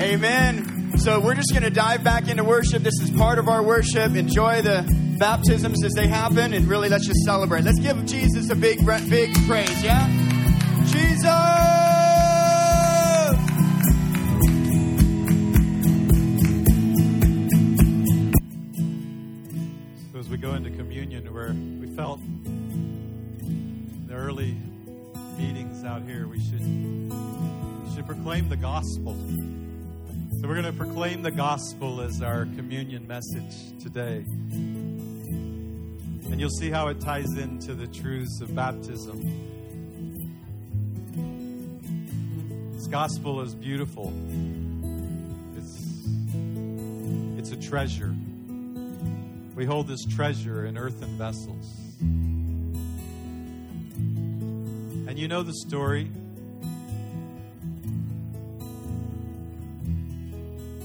Amen. 0.00 0.98
So 0.98 1.20
we're 1.20 1.36
just 1.36 1.52
going 1.52 1.62
to 1.62 1.70
dive 1.70 2.02
back 2.02 2.28
into 2.28 2.42
worship. 2.42 2.82
This 2.82 3.00
is 3.00 3.12
part 3.12 3.38
of 3.38 3.46
our 3.48 3.62
worship. 3.62 4.16
Enjoy 4.16 4.62
the 4.62 4.84
baptisms 5.20 5.84
as 5.84 5.92
they 5.92 6.08
happen, 6.08 6.54
and 6.54 6.66
really 6.66 6.88
let's 6.88 7.06
just 7.06 7.20
celebrate. 7.20 7.62
Let's 7.62 7.78
give 7.78 8.04
Jesus 8.04 8.50
a 8.50 8.56
big, 8.56 8.84
big 9.08 9.32
praise, 9.46 9.80
yeah? 9.84 10.08
Jesus! 10.86 11.91
Felt 22.12 22.20
the 24.06 24.14
early 24.14 24.56
meetings 25.38 25.84
out 25.84 26.02
here, 26.02 26.26
we 26.26 26.38
should 26.40 26.60
we 26.60 27.94
should 27.94 28.06
proclaim 28.06 28.48
the 28.48 28.56
gospel. 28.56 29.14
So 29.14 30.48
we're 30.48 30.60
going 30.60 30.64
to 30.64 30.72
proclaim 30.72 31.22
the 31.22 31.30
gospel 31.30 32.00
as 32.00 32.20
our 32.20 32.44
communion 32.44 33.06
message 33.06 33.78
today. 33.80 34.24
And 36.26 36.40
you'll 36.40 36.50
see 36.50 36.70
how 36.70 36.88
it 36.88 37.00
ties 37.00 37.32
into 37.36 37.74
the 37.74 37.86
truths 37.86 38.40
of 38.40 38.54
baptism. 38.54 39.20
This 42.74 42.88
gospel 42.88 43.40
is 43.40 43.54
beautiful. 43.54 44.12
It's 45.56 46.08
it's 47.38 47.52
a 47.52 47.68
treasure. 47.68 48.14
We 49.54 49.64
hold 49.66 49.86
this 49.86 50.04
treasure 50.04 50.66
in 50.66 50.76
earthen 50.78 51.16
vessels. 51.18 51.81
And 55.12 55.18
you 55.18 55.28
know 55.28 55.42
the 55.42 55.52
story. 55.52 56.10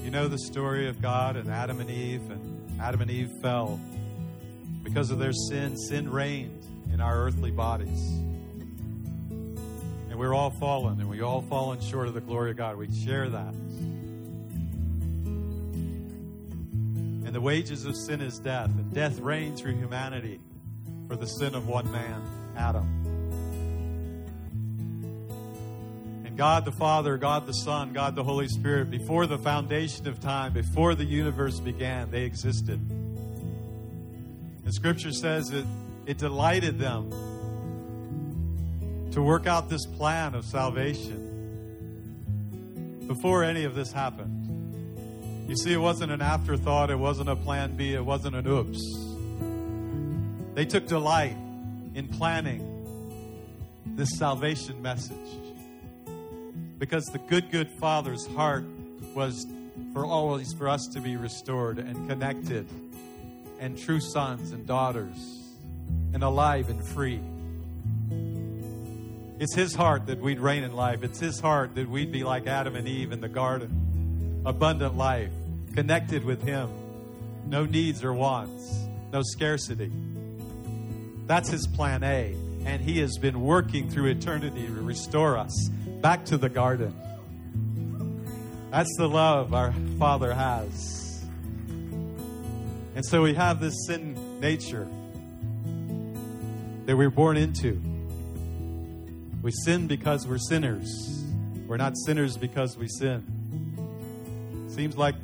You 0.04 0.10
know 0.10 0.28
the 0.28 0.38
story 0.38 0.86
of 0.86 1.00
God 1.00 1.36
and 1.36 1.48
Adam 1.48 1.80
and 1.80 1.90
Eve, 1.90 2.30
and 2.30 2.78
Adam 2.78 3.00
and 3.00 3.10
Eve 3.10 3.30
fell. 3.40 3.80
Because 4.82 5.10
of 5.10 5.18
their 5.18 5.32
sin, 5.32 5.78
sin 5.78 6.10
reigned 6.10 6.62
in 6.92 7.00
our 7.00 7.16
earthly 7.24 7.50
bodies. 7.50 8.06
And 9.30 10.18
we're 10.18 10.34
all 10.34 10.50
fallen, 10.50 11.00
and 11.00 11.08
we 11.08 11.22
all 11.22 11.40
fallen 11.40 11.80
short 11.80 12.06
of 12.06 12.12
the 12.12 12.20
glory 12.20 12.50
of 12.50 12.58
God. 12.58 12.76
We 12.76 12.94
share 13.06 13.30
that. 13.30 13.54
And 17.24 17.34
the 17.34 17.40
wages 17.40 17.86
of 17.86 17.96
sin 17.96 18.20
is 18.20 18.38
death, 18.38 18.66
and 18.66 18.92
death 18.92 19.20
reigned 19.20 19.56
through 19.56 19.76
humanity 19.76 20.38
for 21.06 21.16
the 21.16 21.24
sin 21.24 21.54
of 21.54 21.66
one 21.66 21.90
man, 21.90 22.22
Adam. 22.58 23.07
God 26.38 26.64
the 26.64 26.72
Father, 26.72 27.18
God 27.18 27.46
the 27.46 27.52
Son, 27.52 27.92
God 27.92 28.14
the 28.14 28.22
Holy 28.22 28.46
Spirit, 28.46 28.92
before 28.92 29.26
the 29.26 29.38
foundation 29.38 30.06
of 30.06 30.20
time, 30.20 30.52
before 30.52 30.94
the 30.94 31.04
universe 31.04 31.58
began, 31.58 32.12
they 32.12 32.22
existed. 32.22 32.78
And 34.64 34.72
Scripture 34.72 35.10
says 35.10 35.48
that 35.48 35.66
it 36.06 36.16
delighted 36.18 36.78
them 36.78 37.10
to 39.10 39.20
work 39.20 39.48
out 39.48 39.68
this 39.68 39.84
plan 39.84 40.36
of 40.36 40.44
salvation 40.44 41.24
before 43.08 43.42
any 43.42 43.64
of 43.64 43.74
this 43.74 43.90
happened. 43.90 45.48
You 45.48 45.56
see, 45.56 45.72
it 45.72 45.78
wasn't 45.78 46.12
an 46.12 46.22
afterthought, 46.22 46.92
it 46.92 47.00
wasn't 47.00 47.30
a 47.30 47.36
plan 47.36 47.74
B, 47.74 47.94
it 47.94 48.04
wasn't 48.04 48.36
an 48.36 48.46
oops. 48.46 48.78
They 50.54 50.66
took 50.66 50.86
delight 50.86 51.36
in 51.96 52.06
planning 52.06 52.76
this 53.96 54.10
salvation 54.16 54.80
message 54.80 55.47
because 56.78 57.06
the 57.06 57.18
good, 57.18 57.50
good 57.50 57.70
Father's 57.80 58.26
heart 58.28 58.64
was 59.14 59.46
for 59.92 60.04
always 60.04 60.52
for 60.52 60.68
us 60.68 60.86
to 60.94 61.00
be 61.00 61.16
restored 61.16 61.78
and 61.78 62.08
connected 62.08 62.66
and 63.58 63.78
true 63.78 64.00
sons 64.00 64.52
and 64.52 64.66
daughters 64.66 65.40
and 66.12 66.22
alive 66.22 66.68
and 66.68 66.84
free. 66.84 67.20
It's 69.40 69.54
His 69.54 69.74
heart 69.74 70.06
that 70.06 70.20
we'd 70.20 70.40
reign 70.40 70.64
in 70.64 70.72
life. 70.72 71.02
It's 71.02 71.20
His 71.20 71.40
heart 71.40 71.74
that 71.76 71.88
we'd 71.88 72.12
be 72.12 72.24
like 72.24 72.46
Adam 72.46 72.74
and 72.76 72.88
Eve 72.88 73.12
in 73.12 73.20
the 73.20 73.28
garden. 73.28 74.42
Abundant 74.44 74.96
life, 74.96 75.30
connected 75.74 76.24
with 76.24 76.42
Him. 76.42 76.70
No 77.46 77.64
needs 77.64 78.04
or 78.04 78.12
wants, 78.12 78.86
no 79.12 79.22
scarcity. 79.22 79.92
That's 81.26 81.50
His 81.50 81.66
plan 81.66 82.02
A. 82.02 82.34
And 82.64 82.82
He 82.82 82.98
has 83.00 83.16
been 83.16 83.40
working 83.40 83.88
through 83.90 84.06
eternity 84.06 84.66
to 84.66 84.72
restore 84.72 85.38
us 85.38 85.70
back 86.00 86.24
to 86.26 86.38
the 86.38 86.48
garden. 86.48 86.94
That's 88.70 88.94
the 88.98 89.08
love 89.08 89.52
our 89.54 89.72
Father 89.98 90.32
has. 90.32 91.24
And 92.94 93.04
so 93.04 93.22
we 93.22 93.34
have 93.34 93.60
this 93.60 93.74
sin 93.86 94.40
nature 94.40 94.88
that 96.86 96.96
we're 96.96 97.10
born 97.10 97.36
into. 97.36 97.80
We 99.42 99.52
sin 99.64 99.86
because 99.86 100.26
we're 100.26 100.38
sinners. 100.38 101.24
We're 101.66 101.76
not 101.76 101.96
sinners 101.96 102.36
because 102.36 102.76
we 102.76 102.88
sin. 102.88 103.24
Seems 104.68 104.96
like 104.96 105.14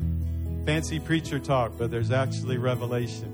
fancy 0.65 0.99
preacher 1.01 1.39
talk, 1.39 1.73
but 1.77 1.91
there's 1.91 2.11
actually 2.11 2.59
revelation. 2.59 3.31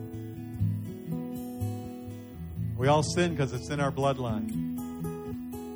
We 2.76 2.88
all 2.88 3.02
sin 3.02 3.32
because 3.32 3.52
it's 3.52 3.68
in 3.70 3.78
our 3.78 3.92
bloodline. 3.92 4.50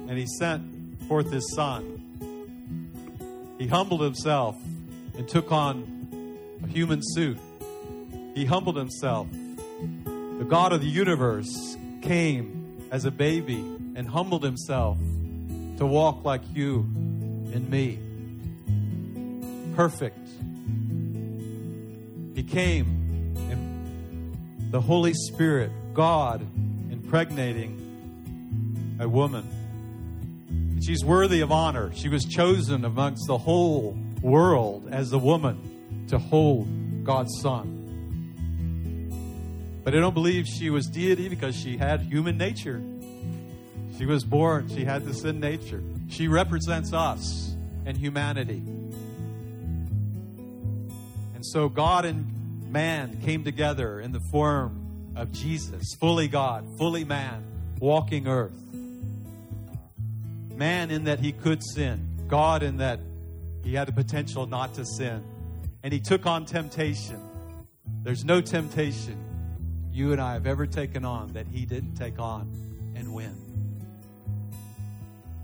And 0.09 0.19
He 0.19 0.27
sent 0.39 0.74
forth 1.15 1.31
His 1.31 1.55
Son. 1.55 3.55
He 3.57 3.69
humbled 3.69 4.01
Himself 4.01 4.57
and 5.17 5.29
took 5.29 5.53
on 5.53 6.37
a 6.65 6.67
human 6.67 7.03
suit. 7.05 7.39
He 8.35 8.45
humbled 8.45 8.77
Himself. 8.77 9.29
The 9.31 10.45
God 10.45 10.73
of 10.73 10.81
the 10.81 10.89
universe 10.89 11.77
came 12.03 12.89
as 12.91 13.05
a 13.05 13.13
baby 13.13 13.61
and 13.95 14.09
humbled 14.09 14.43
Himself 14.43 14.99
to 15.79 15.87
walk 15.87 16.25
like 16.25 16.43
you 16.53 16.81
and 16.81 17.71
me. 17.71 18.01
Perfect. 19.77 20.29
He 22.35 22.43
came 22.43 23.37
and 23.53 24.73
the 24.73 24.81
Holy 24.81 25.15
Spirit, 25.15 25.71
God, 25.95 26.41
impregnating 26.91 28.97
a 28.99 29.09
woman. 29.09 29.49
She's 30.85 31.03
worthy 31.03 31.41
of 31.41 31.51
honor. 31.51 31.93
She 31.95 32.11
was 32.11 32.25
chosen 32.25 32.85
amongst 32.85 33.27
the 33.27 33.39
whole 33.39 33.97
world 34.21 34.87
as 34.91 35.09
the 35.09 35.19
woman 35.19 36.07
to 36.09 36.19
hold 36.19 36.69
God's 37.05 37.41
Son. 37.41 37.81
But 39.83 39.95
I 39.95 40.01
don't 40.01 40.13
believe 40.13 40.47
she 40.47 40.69
was 40.69 40.87
deity 40.87 41.31
because 41.31 41.57
she 41.57 41.79
had 41.79 42.03
human 42.03 42.37
nature. 42.37 42.83
She 43.97 44.05
was 44.05 44.25
born, 44.25 44.69
she 44.69 44.85
had 44.85 45.07
the 45.07 45.15
sin 45.15 45.41
nature. 45.41 45.83
She 46.09 46.29
represents 46.29 46.93
us 46.93 47.57
and 47.87 47.97
humanity. 47.97 48.63
And 51.35 51.47
so 51.47 51.71
God 51.71 52.05
and 52.05 52.71
man 52.71 53.23
came 53.23 53.43
together 53.43 54.01
in 54.01 54.13
the 54.13 54.21
form 54.31 55.13
of 55.17 55.33
Jesus, 55.33 55.95
fully 55.99 56.29
God, 56.29 56.67
fully 56.77 57.05
man, 57.05 57.43
walking 57.79 58.29
earth. 58.29 58.53
Man 60.57 60.91
in 60.91 61.05
that 61.05 61.19
he 61.19 61.33
could 61.33 61.63
sin, 61.63 62.27
God 62.29 62.63
in 62.63 62.79
that 62.79 63.01
he 63.63 63.75
had 63.75 63.89
the 63.89 63.93
potential 63.93 64.47
not 64.47 64.75
to 64.75 64.85
sin. 64.85 65.23
And 65.83 65.93
he 65.93 66.01
took 66.01 66.27
on 66.27 66.47
temptation. 66.47 67.21
There's 68.03 68.25
no 68.25 68.41
temptation 68.41 69.19
you 69.95 70.11
and 70.11 70.21
I 70.21 70.33
have 70.33 70.47
ever 70.47 70.67
taken 70.67 71.05
on 71.05 71.35
that 71.35 71.47
he 71.47 71.65
didn't 71.65 71.95
take 71.95 72.19
on 72.19 72.51
and 72.97 73.15
win. 73.15 73.33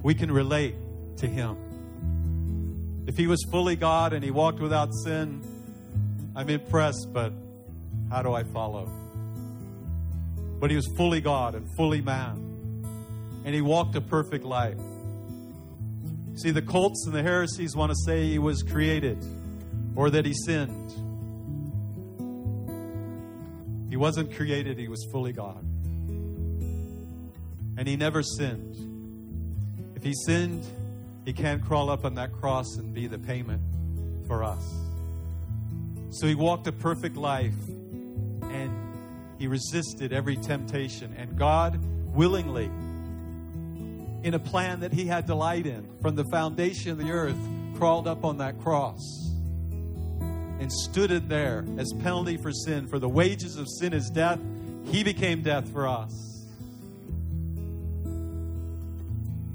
We 0.02 0.12
can 0.12 0.32
relate 0.32 0.74
to 1.18 1.28
him. 1.28 3.04
If 3.06 3.16
he 3.16 3.28
was 3.28 3.46
fully 3.48 3.76
God 3.76 4.12
and 4.12 4.24
he 4.24 4.32
walked 4.32 4.58
without 4.58 4.92
sin, 5.04 5.40
I'm 6.34 6.48
impressed, 6.48 7.12
but 7.12 7.32
how 8.10 8.22
do 8.22 8.32
I 8.32 8.42
follow? 8.42 8.90
But 10.58 10.70
he 10.70 10.76
was 10.76 10.88
fully 10.96 11.20
God 11.20 11.54
and 11.54 11.64
fully 11.76 12.00
man. 12.00 12.46
And 13.44 13.54
he 13.54 13.60
walked 13.60 13.94
a 13.94 14.00
perfect 14.00 14.44
life. 14.44 14.78
See, 16.36 16.50
the 16.50 16.62
cults 16.62 17.04
and 17.06 17.14
the 17.14 17.22
heresies 17.22 17.76
want 17.76 17.90
to 17.90 17.96
say 18.04 18.26
he 18.26 18.38
was 18.38 18.62
created 18.62 19.22
or 19.94 20.10
that 20.10 20.24
he 20.24 20.32
sinned. 20.32 20.90
He 23.90 23.96
wasn't 23.96 24.34
created, 24.34 24.78
he 24.78 24.88
was 24.88 25.06
fully 25.10 25.32
God. 25.32 25.64
And 27.76 27.86
he 27.86 27.96
never 27.96 28.22
sinned. 28.22 28.76
If 29.96 30.04
he 30.04 30.14
sinned, 30.24 30.64
he 31.24 31.32
can't 31.32 31.62
crawl 31.62 31.90
up 31.90 32.04
on 32.04 32.14
that 32.14 32.32
cross 32.32 32.76
and 32.76 32.94
be 32.94 33.06
the 33.06 33.18
payment 33.18 33.60
for 34.26 34.44
us. 34.44 34.64
So 36.10 36.26
he 36.26 36.34
walked 36.34 36.66
a 36.66 36.72
perfect 36.72 37.16
life 37.16 37.54
and 38.42 38.70
he 39.38 39.46
resisted 39.46 40.12
every 40.12 40.36
temptation. 40.36 41.14
And 41.16 41.36
God 41.36 41.78
willingly, 42.14 42.70
in 44.22 44.34
a 44.34 44.38
plan 44.38 44.80
that 44.80 44.92
he 44.92 45.06
had 45.06 45.26
delight 45.26 45.66
in 45.66 45.88
from 46.02 46.14
the 46.14 46.24
foundation 46.24 46.90
of 46.90 46.98
the 46.98 47.10
earth, 47.10 47.36
crawled 47.76 48.06
up 48.06 48.24
on 48.24 48.38
that 48.38 48.58
cross 48.60 49.00
and 50.60 50.70
stood 50.70 51.10
it 51.10 51.28
there 51.28 51.64
as 51.78 51.92
penalty 52.02 52.36
for 52.36 52.52
sin. 52.52 52.86
For 52.86 52.98
the 52.98 53.08
wages 53.08 53.56
of 53.56 53.66
sin 53.68 53.94
is 53.94 54.10
death. 54.10 54.38
He 54.84 55.02
became 55.02 55.42
death 55.42 55.66
for 55.72 55.88
us. 55.88 56.46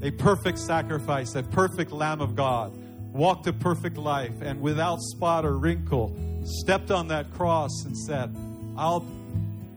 A 0.02 0.10
perfect 0.10 0.58
sacrifice, 0.58 1.34
a 1.36 1.42
perfect 1.44 1.92
Lamb 1.92 2.20
of 2.20 2.34
God, 2.34 2.76
walked 3.12 3.46
a 3.46 3.52
perfect 3.52 3.96
life, 3.96 4.34
and 4.42 4.60
without 4.60 5.00
spot 5.00 5.46
or 5.46 5.56
wrinkle, 5.56 6.14
stepped 6.44 6.90
on 6.90 7.08
that 7.08 7.32
cross 7.32 7.84
and 7.84 7.96
said, 7.96 8.36
I'll 8.76 9.00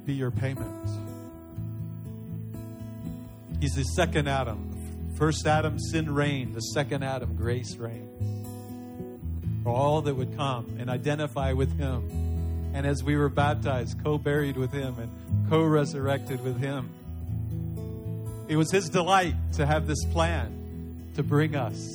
be 0.06 0.14
your 0.14 0.32
payment. 0.32 0.90
He's 3.62 3.76
the 3.76 3.84
second 3.84 4.28
Adam. 4.28 4.69
First 5.20 5.46
Adam, 5.46 5.78
sin 5.78 6.16
reigned. 6.16 6.56
The 6.56 6.62
second 6.62 7.04
Adam, 7.04 7.36
grace 7.36 7.76
reigns. 7.76 8.46
For 9.64 9.70
all 9.70 10.02
that 10.04 10.16
would 10.16 10.38
come 10.38 10.78
and 10.80 10.90
identify 10.90 11.52
with 11.52 11.78
him. 11.78 12.72
And 12.74 12.88
as 12.88 13.04
we 13.04 13.18
were 13.18 13.28
baptized, 13.28 14.02
co 14.02 14.18
buried 14.18 14.56
with 14.56 14.72
him 14.72 14.98
and 14.98 15.50
co 15.50 15.62
resurrected 15.62 16.42
with 16.42 16.58
him. 16.58 16.90
It 18.48 18.56
was 18.56 18.72
his 18.72 18.88
delight 18.88 19.36
to 19.54 19.66
have 19.66 19.88
this 19.88 20.06
plan 20.06 21.12
to 21.16 21.22
bring 21.22 21.54
us. 21.54 21.86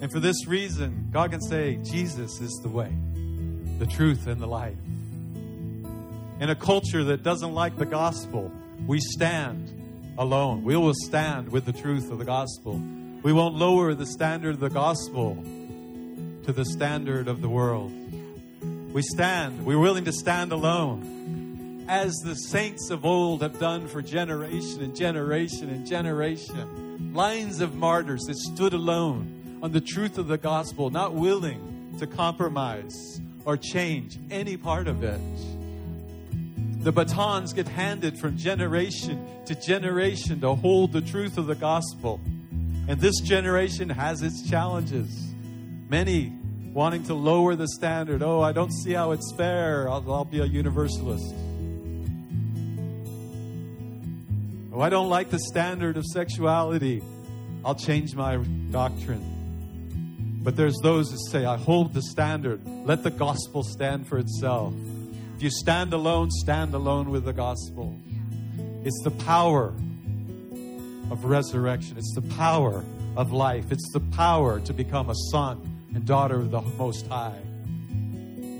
And 0.00 0.10
for 0.10 0.18
this 0.18 0.46
reason, 0.46 1.10
God 1.12 1.30
can 1.30 1.42
say, 1.42 1.76
Jesus 1.76 2.40
is 2.40 2.58
the 2.62 2.70
way, 2.70 2.90
the 3.78 3.86
truth, 3.86 4.26
and 4.26 4.40
the 4.40 4.46
life. 4.46 4.78
In 6.40 6.48
a 6.48 6.56
culture 6.56 7.04
that 7.04 7.22
doesn't 7.22 7.52
like 7.52 7.76
the 7.76 7.84
gospel, 7.84 8.50
we 8.86 8.98
stand 8.98 9.75
alone. 10.18 10.64
We 10.64 10.76
will 10.76 10.94
stand 10.94 11.50
with 11.50 11.64
the 11.64 11.72
truth 11.72 12.10
of 12.10 12.18
the 12.18 12.24
gospel. 12.24 12.80
We 13.22 13.32
won't 13.32 13.54
lower 13.54 13.94
the 13.94 14.06
standard 14.06 14.54
of 14.54 14.60
the 14.60 14.70
gospel 14.70 15.34
to 16.44 16.52
the 16.52 16.64
standard 16.64 17.28
of 17.28 17.42
the 17.42 17.48
world. 17.48 17.92
We 18.92 19.02
stand, 19.02 19.66
we're 19.66 19.78
willing 19.78 20.04
to 20.04 20.12
stand 20.12 20.52
alone, 20.52 21.84
as 21.88 22.14
the 22.24 22.34
saints 22.34 22.90
of 22.90 23.04
old 23.04 23.42
have 23.42 23.58
done 23.58 23.88
for 23.88 24.00
generation 24.00 24.82
and 24.82 24.94
generation 24.94 25.68
and 25.70 25.86
generation. 25.86 27.12
Lines 27.12 27.60
of 27.60 27.74
martyrs 27.74 28.22
that 28.26 28.36
stood 28.36 28.72
alone 28.72 29.58
on 29.62 29.72
the 29.72 29.80
truth 29.80 30.18
of 30.18 30.28
the 30.28 30.38
gospel, 30.38 30.90
not 30.90 31.14
willing 31.14 31.94
to 31.98 32.06
compromise 32.06 33.20
or 33.44 33.56
change 33.56 34.18
any 34.30 34.56
part 34.56 34.88
of 34.88 35.02
it. 35.02 35.20
The 36.86 36.92
batons 36.92 37.52
get 37.52 37.66
handed 37.66 38.16
from 38.16 38.36
generation 38.36 39.42
to 39.46 39.56
generation 39.56 40.40
to 40.42 40.54
hold 40.54 40.92
the 40.92 41.00
truth 41.00 41.36
of 41.36 41.48
the 41.48 41.56
gospel. 41.56 42.20
And 42.86 43.00
this 43.00 43.18
generation 43.22 43.88
has 43.88 44.22
its 44.22 44.48
challenges. 44.48 45.34
Many 45.88 46.32
wanting 46.72 47.02
to 47.06 47.14
lower 47.14 47.56
the 47.56 47.66
standard. 47.66 48.22
Oh, 48.22 48.40
I 48.40 48.52
don't 48.52 48.72
see 48.72 48.92
how 48.92 49.10
it's 49.10 49.34
fair. 49.36 49.88
I'll, 49.88 50.12
I'll 50.12 50.24
be 50.24 50.38
a 50.38 50.44
universalist. 50.44 51.34
Oh, 54.72 54.80
I 54.80 54.88
don't 54.88 55.08
like 55.08 55.30
the 55.30 55.40
standard 55.40 55.96
of 55.96 56.04
sexuality. 56.04 57.02
I'll 57.64 57.74
change 57.74 58.14
my 58.14 58.36
doctrine. 58.70 60.38
But 60.40 60.54
there's 60.54 60.78
those 60.84 61.10
that 61.10 61.18
say, 61.32 61.44
I 61.46 61.56
hold 61.56 61.94
the 61.94 62.02
standard. 62.02 62.60
Let 62.64 63.02
the 63.02 63.10
gospel 63.10 63.64
stand 63.64 64.06
for 64.06 64.18
itself. 64.18 64.72
If 65.36 65.42
you 65.42 65.50
stand 65.50 65.92
alone, 65.92 66.30
stand 66.30 66.72
alone 66.72 67.10
with 67.10 67.26
the 67.26 67.32
gospel. 67.34 67.94
It's 68.84 68.98
the 69.04 69.10
power 69.10 69.74
of 71.10 71.26
resurrection, 71.26 71.98
it's 71.98 72.14
the 72.14 72.22
power 72.36 72.82
of 73.18 73.32
life, 73.32 73.70
it's 73.70 73.92
the 73.92 74.00
power 74.00 74.60
to 74.60 74.72
become 74.72 75.10
a 75.10 75.14
son 75.30 75.88
and 75.94 76.06
daughter 76.06 76.36
of 76.36 76.50
the 76.50 76.62
Most 76.62 77.06
High. 77.08 77.38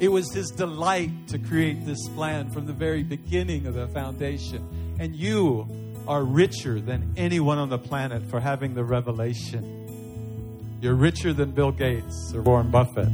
It 0.01 0.09
was 0.09 0.31
his 0.35 0.51
delight 0.51 1.29
to 1.29 1.39
create 1.39 1.87
this 1.87 2.09
plan 2.09 2.51
from 2.51 2.67
the 2.67 2.75
very 2.75 3.03
beginning 3.03 3.67
of 3.67 3.73
the 3.73 3.89
foundation. 3.89 4.97
And 5.01 5.17
you 5.17 5.67
are 6.07 6.25
richer 6.25 6.79
than 6.79 7.15
anyone 7.17 7.57
on 7.57 7.71
the 7.71 7.79
planet 7.79 8.23
for 8.27 8.39
having 8.39 8.75
the 8.75 8.85
revelation. 8.85 10.77
You're 10.83 10.95
richer 10.95 11.33
than 11.33 11.53
Bill 11.53 11.73
Gates 11.73 12.35
or 12.35 12.43
Warren 12.43 12.71
Buffett. 12.71 13.09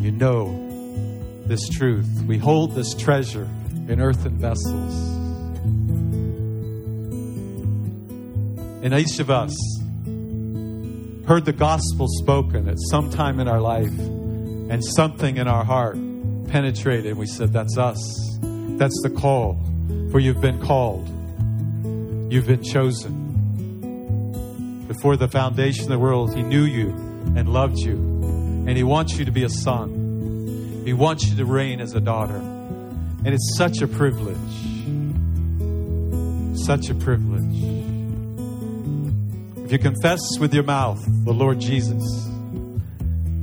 You 0.00 0.12
know 0.12 0.73
this 1.46 1.68
truth. 1.68 2.24
We 2.26 2.38
hold 2.38 2.74
this 2.74 2.94
treasure 2.94 3.48
in 3.88 4.00
earthen 4.00 4.38
vessels. 4.38 5.14
And 8.82 8.92
each 8.94 9.18
of 9.18 9.30
us 9.30 9.54
heard 11.26 11.44
the 11.44 11.54
gospel 11.54 12.06
spoken 12.08 12.68
at 12.68 12.76
some 12.90 13.10
time 13.10 13.40
in 13.40 13.48
our 13.48 13.60
life, 13.60 13.98
and 13.98 14.84
something 14.84 15.38
in 15.38 15.48
our 15.48 15.64
heart 15.64 15.96
penetrated. 16.48 17.06
And 17.06 17.18
we 17.18 17.26
said, 17.26 17.52
That's 17.52 17.78
us. 17.78 17.98
That's 18.42 19.00
the 19.02 19.10
call. 19.10 19.58
For 20.10 20.20
you've 20.20 20.40
been 20.40 20.60
called, 20.60 21.08
you've 22.32 22.46
been 22.46 22.62
chosen. 22.62 23.22
Before 24.86 25.16
the 25.16 25.28
foundation 25.28 25.84
of 25.84 25.88
the 25.88 25.98
world, 25.98 26.34
He 26.34 26.42
knew 26.42 26.64
you 26.64 26.90
and 27.36 27.48
loved 27.48 27.78
you, 27.78 27.94
and 28.66 28.76
He 28.76 28.84
wants 28.84 29.18
you 29.18 29.24
to 29.24 29.32
be 29.32 29.44
a 29.44 29.48
son. 29.48 30.03
He 30.84 30.92
wants 30.92 31.26
you 31.26 31.36
to 31.36 31.46
reign 31.46 31.80
as 31.80 31.94
a 31.94 32.00
daughter. 32.00 32.36
And 32.36 33.28
it's 33.28 33.56
such 33.56 33.80
a 33.80 33.88
privilege. 33.88 34.36
Such 36.66 36.90
a 36.90 36.94
privilege. 36.94 37.64
If 39.64 39.72
you 39.72 39.78
confess 39.78 40.20
with 40.38 40.52
your 40.52 40.64
mouth 40.64 41.02
the 41.24 41.32
Lord 41.32 41.58
Jesus, 41.58 42.02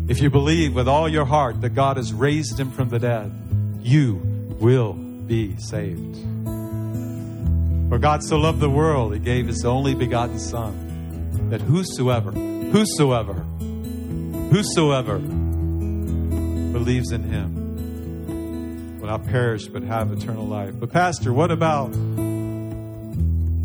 if 0.08 0.21
you 0.21 0.30
believe 0.30 0.75
with 0.75 0.88
all 0.88 1.10
your 1.10 1.25
heart 1.25 1.62
that 1.62 1.69
God 1.71 1.97
has 1.97 2.13
raised 2.13 2.60
him 2.60 2.69
from 2.69 2.89
the 2.89 2.99
dead, 2.99 3.32
you 3.82 4.15
will 4.60 4.93
be 4.93 5.58
saved. 5.58 6.17
For 7.89 7.97
God 7.97 8.23
so 8.23 8.38
loved 8.38 8.60
the 8.60 8.69
world, 8.69 9.13
he 9.13 9.19
gave 9.19 9.47
his 9.47 9.65
only 9.65 9.95
begotten 9.95 10.38
Son, 10.38 11.49
that 11.49 11.62
whosoever, 11.62 12.32
whosoever, 12.32 13.34
whosoever 14.51 15.19
believes 16.84 17.12
in 17.12 17.22
him 17.22 19.00
will 19.00 19.06
not 19.06 19.24
perish 19.28 19.67
but 19.67 19.84
have 19.84 20.12
eternal 20.12 20.48
life. 20.48 20.74
But 20.80 20.91
Pastor, 20.91 21.32
what 21.32 21.52
about 21.52 21.89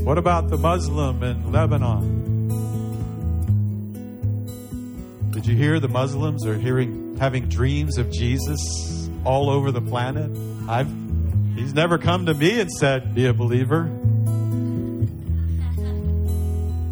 what 0.04 0.18
about 0.18 0.50
the 0.50 0.58
Muslim 0.58 1.22
in 1.22 1.50
Lebanon? 1.50 2.26
Did 5.30 5.46
you 5.46 5.56
hear 5.56 5.80
the 5.80 5.88
Muslims 5.88 6.44
are 6.44 6.58
hearing 6.58 7.16
having 7.16 7.48
dreams 7.48 7.96
of 7.96 8.12
Jesus 8.12 9.08
all 9.24 9.48
over 9.48 9.72
the 9.72 9.80
planet? 9.80 10.30
I've 10.68 10.92
he's 11.54 11.72
never 11.72 11.96
come 11.96 12.26
to 12.26 12.34
me 12.34 12.60
and 12.60 12.70
said, 12.70 13.14
"Be 13.14 13.24
a 13.24 13.32
believer." 13.32 13.84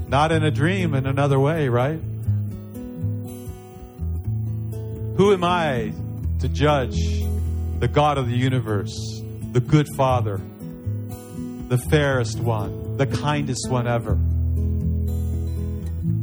Not 0.08 0.32
in 0.32 0.42
a 0.42 0.50
dream 0.50 0.94
in 0.94 1.04
another 1.04 1.38
way, 1.38 1.68
right? 1.68 2.00
Who 5.16 5.34
am 5.34 5.44
I 5.44 5.92
to 6.44 6.50
judge 6.50 6.98
the 7.78 7.88
God 7.88 8.18
of 8.18 8.28
the 8.28 8.36
universe, 8.36 8.94
the 9.52 9.60
good 9.60 9.88
Father, 9.96 10.38
the 11.68 11.78
fairest 11.88 12.38
one, 12.38 12.98
the 12.98 13.06
kindest 13.06 13.70
one 13.70 13.86
ever. 13.86 14.18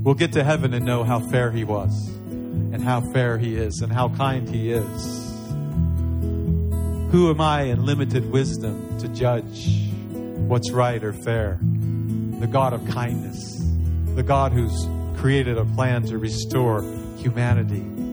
We'll 0.03 0.13
get 0.13 0.33
to 0.33 0.43
heaven 0.43 0.75
and 0.75 0.85
know 0.85 1.03
how 1.03 1.21
fair 1.21 1.49
he 1.49 1.63
was, 1.63 1.91
and 2.19 2.83
how 2.83 3.01
fair 3.13 3.39
he 3.39 3.55
is, 3.55 3.81
and 3.81 3.91
how 3.91 4.09
kind 4.09 4.47
he 4.47 4.71
is. 4.71 5.01
Who 7.11 7.31
am 7.31 7.41
I 7.41 7.63
in 7.63 7.83
limited 7.83 8.31
wisdom 8.31 8.99
to 8.99 9.07
judge 9.07 9.89
what's 10.47 10.69
right 10.69 11.03
or 11.03 11.13
fair? 11.13 11.57
The 11.63 12.47
God 12.47 12.73
of 12.73 12.85
kindness, 12.85 13.39
the 14.13 14.21
God 14.21 14.51
who's 14.51 14.87
created 15.19 15.57
a 15.57 15.65
plan 15.65 16.03
to 16.03 16.19
restore 16.19 16.83
humanity. 17.17 18.10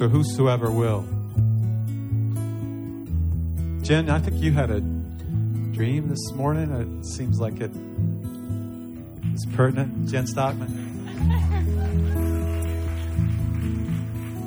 So, 0.00 0.08
whosoever 0.08 0.70
will. 0.70 1.02
Jen, 3.82 4.08
I 4.08 4.18
think 4.18 4.42
you 4.42 4.50
had 4.50 4.70
a 4.70 4.80
dream 4.80 6.08
this 6.08 6.32
morning. 6.32 6.72
It 6.72 7.04
seems 7.04 7.38
like 7.38 7.60
it 7.60 7.70
is 9.34 9.46
pertinent. 9.54 10.08
Jen 10.08 10.26
Stockman. 10.26 11.04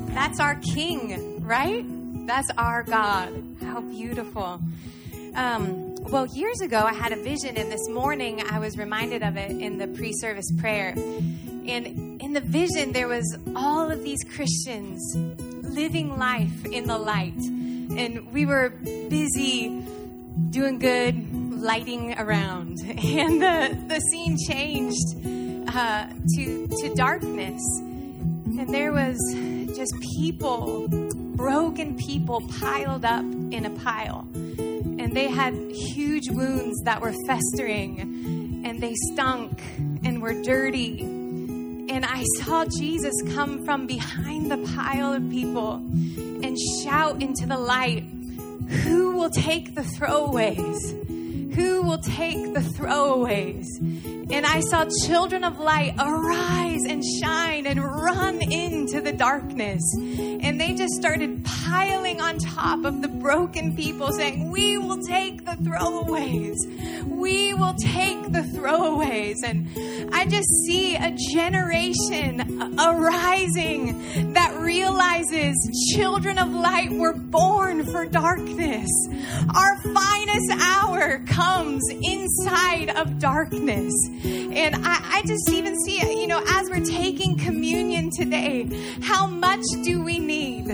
That's 0.15 0.39
our 0.39 0.55
King, 0.55 1.45
right? 1.45 1.85
That's 2.25 2.49
our 2.57 2.81
God. 2.81 3.29
How 3.61 3.81
beautiful. 3.81 4.59
Um, 5.35 5.93
well, 5.97 6.25
years 6.33 6.61
ago, 6.61 6.79
I 6.79 6.93
had 6.93 7.11
a 7.11 7.21
vision, 7.21 7.57
and 7.57 7.71
this 7.71 7.87
morning 7.89 8.41
I 8.41 8.57
was 8.57 8.75
reminded 8.75 9.21
of 9.21 9.37
it 9.37 9.51
in 9.51 9.77
the 9.77 9.87
pre 9.87 10.13
service 10.13 10.51
prayer. 10.57 10.95
And 11.67 12.12
in 12.19 12.33
the 12.33 12.41
vision, 12.41 12.93
there 12.93 13.07
was 13.07 13.37
all 13.55 13.91
of 13.91 14.03
these 14.03 14.23
Christians 14.35 15.15
living 15.63 16.17
life 16.17 16.65
in 16.65 16.87
the 16.87 16.97
light. 16.97 17.37
And 17.37 18.31
we 18.31 18.45
were 18.45 18.69
busy 18.69 19.83
doing 20.49 20.79
good, 20.79 21.61
lighting 21.61 22.17
around. 22.17 22.79
And 23.03 23.41
the, 23.41 23.77
the 23.87 23.99
scene 24.11 24.37
changed 24.47 25.67
uh, 25.75 26.07
to, 26.35 26.67
to 26.67 26.93
darkness. 26.95 27.61
And 27.79 28.73
there 28.73 28.91
was 28.91 29.17
just 29.75 29.93
people, 30.17 30.87
broken 31.35 31.97
people 31.97 32.41
piled 32.59 33.05
up 33.05 33.23
in 33.23 33.65
a 33.65 33.71
pile. 33.81 34.27
And 34.35 35.15
they 35.15 35.27
had 35.27 35.53
huge 35.71 36.29
wounds 36.29 36.81
that 36.83 37.01
were 37.01 37.13
festering, 37.27 38.63
and 38.65 38.81
they 38.81 38.93
stunk 39.11 39.61
and 40.03 40.21
were 40.21 40.33
dirty. 40.41 41.22
And 41.89 42.05
I 42.05 42.23
saw 42.39 42.65
Jesus 42.65 43.13
come 43.33 43.65
from 43.65 43.87
behind 43.87 44.49
the 44.49 44.57
pile 44.75 45.13
of 45.13 45.29
people 45.29 45.75
and 45.75 46.57
shout 46.81 47.21
into 47.21 47.45
the 47.45 47.57
light, 47.57 48.03
Who 48.83 49.11
will 49.11 49.29
take 49.29 49.75
the 49.75 49.81
throwaways? 49.81 51.02
Who 51.55 51.83
will 51.83 51.99
take 51.99 52.53
the 52.53 52.61
throwaways? 52.61 53.67
And 54.31 54.45
I 54.45 54.61
saw 54.61 54.85
children 55.05 55.43
of 55.43 55.59
light 55.59 55.93
arise 55.99 56.83
and 56.85 57.03
shine 57.21 57.67
and 57.67 57.83
run 57.83 58.41
into 58.41 59.01
the 59.01 59.11
darkness. 59.11 59.83
And 59.99 60.59
they 60.59 60.73
just 60.73 60.93
started 60.93 61.45
piling 61.45 62.19
on 62.21 62.39
top 62.39 62.85
of 62.85 63.01
the 63.01 63.07
broken 63.07 63.75
people, 63.75 64.11
saying, 64.11 64.49
We 64.49 64.77
will 64.77 65.01
take 65.03 65.45
the 65.45 65.51
throwaways. 65.51 66.57
We 67.07 67.53
will 67.53 67.75
take 67.75 68.31
the 68.31 68.41
throwaways. 68.41 69.43
And 69.45 69.69
I 70.13 70.25
just 70.25 70.49
see 70.65 70.95
a 70.95 71.11
generation 71.11 72.52
arising 72.79 74.33
that 74.33 74.55
realizes 74.59 75.55
children 75.95 76.37
of 76.37 76.51
light 76.51 76.91
were 76.91 77.13
born 77.13 77.85
for 77.85 78.05
darkness. 78.05 78.89
Our 79.55 79.81
finest 79.81 80.51
hour 80.51 81.19
comes 81.25 81.83
inside 82.01 82.91
of 82.95 83.19
darkness. 83.19 83.93
And 84.23 84.75
I, 84.75 84.99
I 85.03 85.23
just 85.25 85.49
even 85.49 85.79
see, 85.81 85.97
you 86.19 86.27
know, 86.27 86.43
as 86.47 86.69
we're 86.69 86.85
taking 86.85 87.37
communion 87.37 88.09
today, 88.11 88.69
how 89.01 89.27
much 89.27 89.63
do 89.83 90.03
we 90.03 90.19
need? 90.19 90.67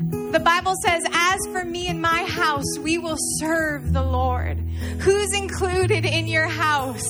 The 0.00 0.40
Bible 0.40 0.74
says, 0.84 1.02
As 1.12 1.38
for 1.52 1.64
me 1.64 1.88
and 1.88 2.00
my 2.00 2.24
house, 2.24 2.78
we 2.78 2.98
will 2.98 3.18
serve 3.38 3.92
the 3.92 4.02
Lord. 4.02 4.58
Who's 5.00 5.32
included 5.32 6.04
in 6.04 6.26
your 6.26 6.46
house? 6.46 7.06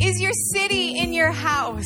Is 0.00 0.20
your 0.20 0.32
city 0.52 0.98
in 0.98 1.12
your 1.12 1.32
house? 1.32 1.84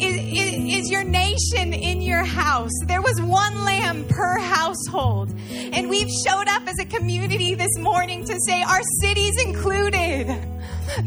Is, 0.00 0.16
is, 0.16 0.84
is, 0.84 0.90
your 0.90 1.04
nation 1.04 1.72
in 1.72 2.02
your 2.02 2.24
house? 2.24 2.72
There 2.86 3.00
was 3.00 3.20
one 3.20 3.64
lamb 3.64 4.04
per 4.08 4.38
household. 4.38 5.34
And 5.50 5.88
we've 5.88 6.10
showed 6.26 6.48
up 6.48 6.66
as 6.66 6.78
a 6.78 6.84
community 6.84 7.54
this 7.54 7.78
morning 7.78 8.24
to 8.24 8.38
say 8.46 8.62
our 8.62 8.82
city's 9.00 9.42
included. 9.42 10.26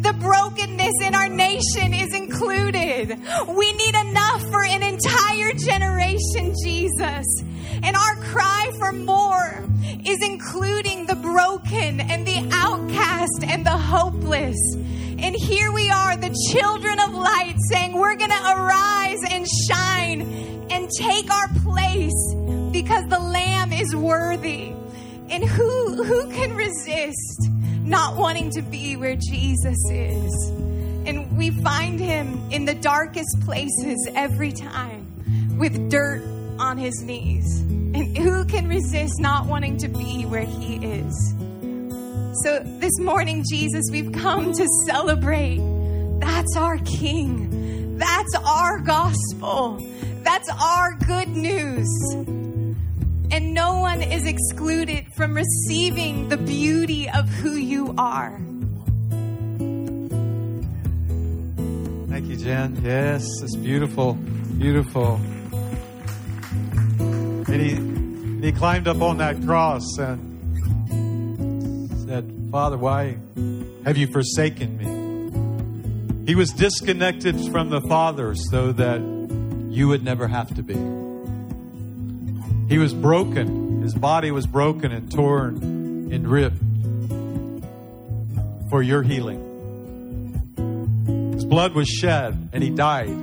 The 0.01 0.13
brokenness 0.19 0.93
in 1.03 1.15
our 1.15 1.29
nation 1.29 1.93
is 1.93 2.13
included. 2.15 3.17
We 3.47 3.73
need 3.73 3.95
enough 3.95 4.41
for 4.49 4.63
an 4.63 4.83
entire 4.83 5.53
generation, 5.53 6.53
Jesus. 6.63 7.25
And 7.83 7.95
our 7.95 8.15
cry 8.15 8.71
for 8.77 8.91
more 8.91 9.63
is 10.05 10.17
including 10.21 11.05
the 11.05 11.15
broken 11.15 12.01
and 12.01 12.25
the 12.25 12.49
outcast 12.51 13.43
and 13.43 13.65
the 13.65 13.77
hopeless. 13.77 14.57
And 15.21 15.35
here 15.35 15.71
we 15.71 15.89
are, 15.89 16.15
the 16.15 16.33
children 16.51 16.97
of 16.99 17.13
light, 17.13 17.55
saying 17.69 17.93
we're 17.93 18.15
going 18.15 18.31
to 18.31 18.53
arise 18.55 19.19
and 19.29 19.45
shine 19.69 20.21
and 20.71 20.89
take 20.97 21.29
our 21.29 21.49
place 21.61 22.35
because 22.71 23.05
the 23.09 23.19
Lamb 23.19 23.73
is 23.73 23.93
worthy. 23.93 24.73
And 25.29 25.43
who, 25.43 26.03
who 26.03 26.31
can 26.31 26.55
resist 26.55 27.49
not 27.83 28.15
wanting 28.15 28.49
to 28.51 28.61
be 28.61 28.95
where 28.95 29.17
Jesus 29.17 29.77
is? 29.91 30.51
And 31.05 31.37
we 31.37 31.49
find 31.49 31.99
him 31.99 32.49
in 32.49 32.63
the 32.63 32.75
darkest 32.75 33.41
places 33.41 34.07
every 34.15 34.53
time 34.53 35.57
with 35.57 35.91
dirt 35.91 36.23
on 36.59 36.77
his 36.77 37.03
knees. 37.03 37.59
And 37.59 38.17
who 38.17 38.45
can 38.45 38.69
resist 38.69 39.19
not 39.19 39.47
wanting 39.47 39.77
to 39.79 39.89
be 39.89 40.23
where 40.25 40.45
he 40.45 40.75
is? 40.77 41.33
So 42.43 42.59
this 42.63 42.97
morning, 42.99 43.43
Jesus, 43.49 43.83
we've 43.91 44.13
come 44.13 44.53
to 44.53 44.67
celebrate. 44.85 45.59
That's 46.21 46.55
our 46.55 46.77
King. 46.77 47.97
That's 47.97 48.33
our 48.35 48.79
gospel. 48.79 49.77
That's 50.23 50.49
our 50.49 50.93
good 51.05 51.27
news. 51.27 51.89
And 53.29 53.53
no 53.53 53.79
one 53.79 54.01
is 54.01 54.25
excluded 54.25 55.07
from 55.17 55.33
receiving 55.33 56.29
the 56.29 56.37
beauty 56.37 57.09
of 57.09 57.27
who 57.27 57.55
you 57.55 57.93
are. 57.97 58.39
Thank 62.09 62.27
you, 62.27 62.37
Jen. 62.37 62.79
Yes, 62.81 63.27
it's 63.41 63.57
beautiful. 63.57 64.13
Beautiful. 64.57 65.19
And 66.99 67.61
he, 68.41 68.45
he 68.47 68.53
climbed 68.53 68.87
up 68.87 69.01
on 69.01 69.17
that 69.17 69.41
cross 69.43 69.83
and 69.97 70.28
said, 72.09 72.49
Father, 72.49 72.75
why 72.75 73.17
have 73.85 73.95
you 73.95 74.07
forsaken 74.07 74.77
me? 74.79 76.25
He 76.25 76.33
was 76.33 76.49
disconnected 76.49 77.39
from 77.51 77.69
the 77.69 77.81
Father 77.81 78.33
so 78.49 78.71
that 78.71 78.99
you 79.69 79.87
would 79.89 80.03
never 80.03 80.27
have 80.27 80.51
to 80.55 80.63
be. 80.63 80.73
He 82.67 82.79
was 82.79 82.95
broken. 82.95 83.83
His 83.83 83.93
body 83.93 84.31
was 84.31 84.47
broken 84.47 84.91
and 84.91 85.11
torn 85.11 85.57
and 86.11 86.27
ripped 86.27 86.57
for 88.71 88.81
your 88.81 89.03
healing. 89.03 89.45
His 91.35 91.45
blood 91.45 91.75
was 91.75 91.87
shed 91.87 92.49
and 92.53 92.63
he 92.63 92.71
died 92.71 93.15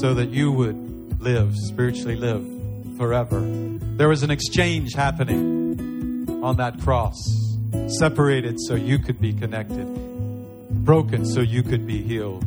so 0.00 0.14
that 0.14 0.30
you 0.30 0.50
would 0.50 1.20
live, 1.20 1.54
spiritually 1.56 2.16
live 2.16 2.42
forever. 2.96 3.42
There 3.42 4.08
was 4.08 4.22
an 4.22 4.30
exchange 4.30 4.94
happening 4.94 5.55
on 6.46 6.56
that 6.56 6.80
cross, 6.80 7.18
separated 7.98 8.56
so 8.60 8.74
you 8.74 8.98
could 8.98 9.20
be 9.20 9.32
connected, 9.32 9.86
broken 10.84 11.26
so 11.26 11.40
you 11.40 11.62
could 11.62 11.86
be 11.86 12.00
healed, 12.02 12.46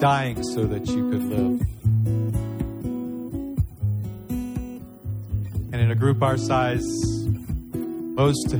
dying 0.00 0.42
so 0.42 0.64
that 0.64 0.86
you 0.86 1.10
could 1.10 1.24
live. 1.24 1.60
And 5.72 5.74
in 5.74 5.90
a 5.90 5.96
group 5.96 6.22
our 6.22 6.38
size, 6.38 6.86
most 7.74 8.52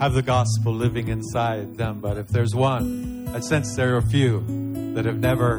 have 0.00 0.12
the 0.12 0.22
gospel 0.22 0.74
living 0.74 1.06
inside 1.08 1.76
them, 1.76 2.00
but 2.00 2.18
if 2.18 2.28
there's 2.28 2.54
one, 2.54 3.30
I 3.32 3.40
sense 3.40 3.76
there 3.76 3.94
are 3.94 3.98
a 3.98 4.08
few 4.08 4.40
that 4.94 5.04
have 5.04 5.20
never 5.20 5.58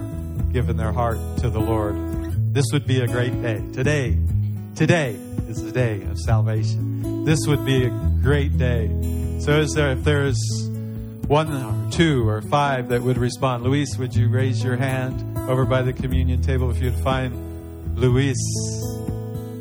given 0.51 0.75
their 0.75 0.91
heart 0.91 1.17
to 1.37 1.49
the 1.49 1.59
Lord 1.59 2.09
this 2.51 2.65
would 2.73 2.87
be 2.87 2.99
a 2.99 3.07
great 3.07 3.39
day. 3.43 3.63
Today, 3.73 4.17
today 4.73 5.11
is 5.47 5.63
the 5.63 5.71
day 5.71 6.01
of 6.03 6.17
salvation. 6.19 7.23
This 7.23 7.39
would 7.45 7.63
be 7.63 7.85
a 7.85 7.89
great 8.21 8.57
day. 8.57 8.87
So, 9.39 9.59
is 9.59 9.73
there, 9.73 9.91
if 9.91 10.03
there's 10.03 10.39
one 11.27 11.51
or 11.51 11.91
two 11.91 12.27
or 12.27 12.41
five 12.41 12.89
that 12.89 13.01
would 13.01 13.17
respond, 13.17 13.63
Luis, 13.63 13.97
would 13.97 14.15
you 14.15 14.29
raise 14.29 14.63
your 14.63 14.75
hand 14.75 15.37
over 15.49 15.65
by 15.65 15.81
the 15.81 15.93
communion 15.93 16.41
table 16.41 16.69
if 16.69 16.81
you'd 16.81 16.99
find 16.99 17.49
Luis, 17.99 18.37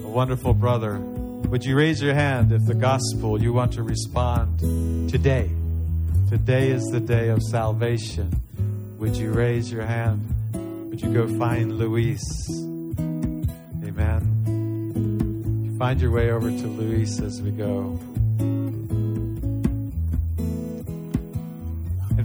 a 0.04 0.08
wonderful 0.08 0.54
brother. 0.54 0.98
Would 0.98 1.64
you 1.64 1.76
raise 1.76 2.00
your 2.00 2.14
hand 2.14 2.52
if 2.52 2.64
the 2.66 2.74
gospel 2.74 3.42
you 3.42 3.52
want 3.52 3.72
to 3.72 3.82
respond 3.82 4.60
today? 5.10 5.50
Today 6.28 6.70
is 6.70 6.84
the 6.92 7.00
day 7.00 7.30
of 7.30 7.42
salvation. 7.42 8.30
Would 8.98 9.16
you 9.16 9.32
raise 9.32 9.72
your 9.72 9.84
hand? 9.84 10.22
Would 10.90 11.00
you 11.00 11.12
go 11.12 11.26
find 11.38 11.78
Luis? 11.78 12.22
Amen. 13.82 14.36
Find 15.78 16.00
your 16.00 16.12
way 16.12 16.30
over 16.30 16.50
to 16.50 16.66
Luis 16.66 17.20
as 17.20 17.42
we 17.42 17.50
go. 17.50 17.98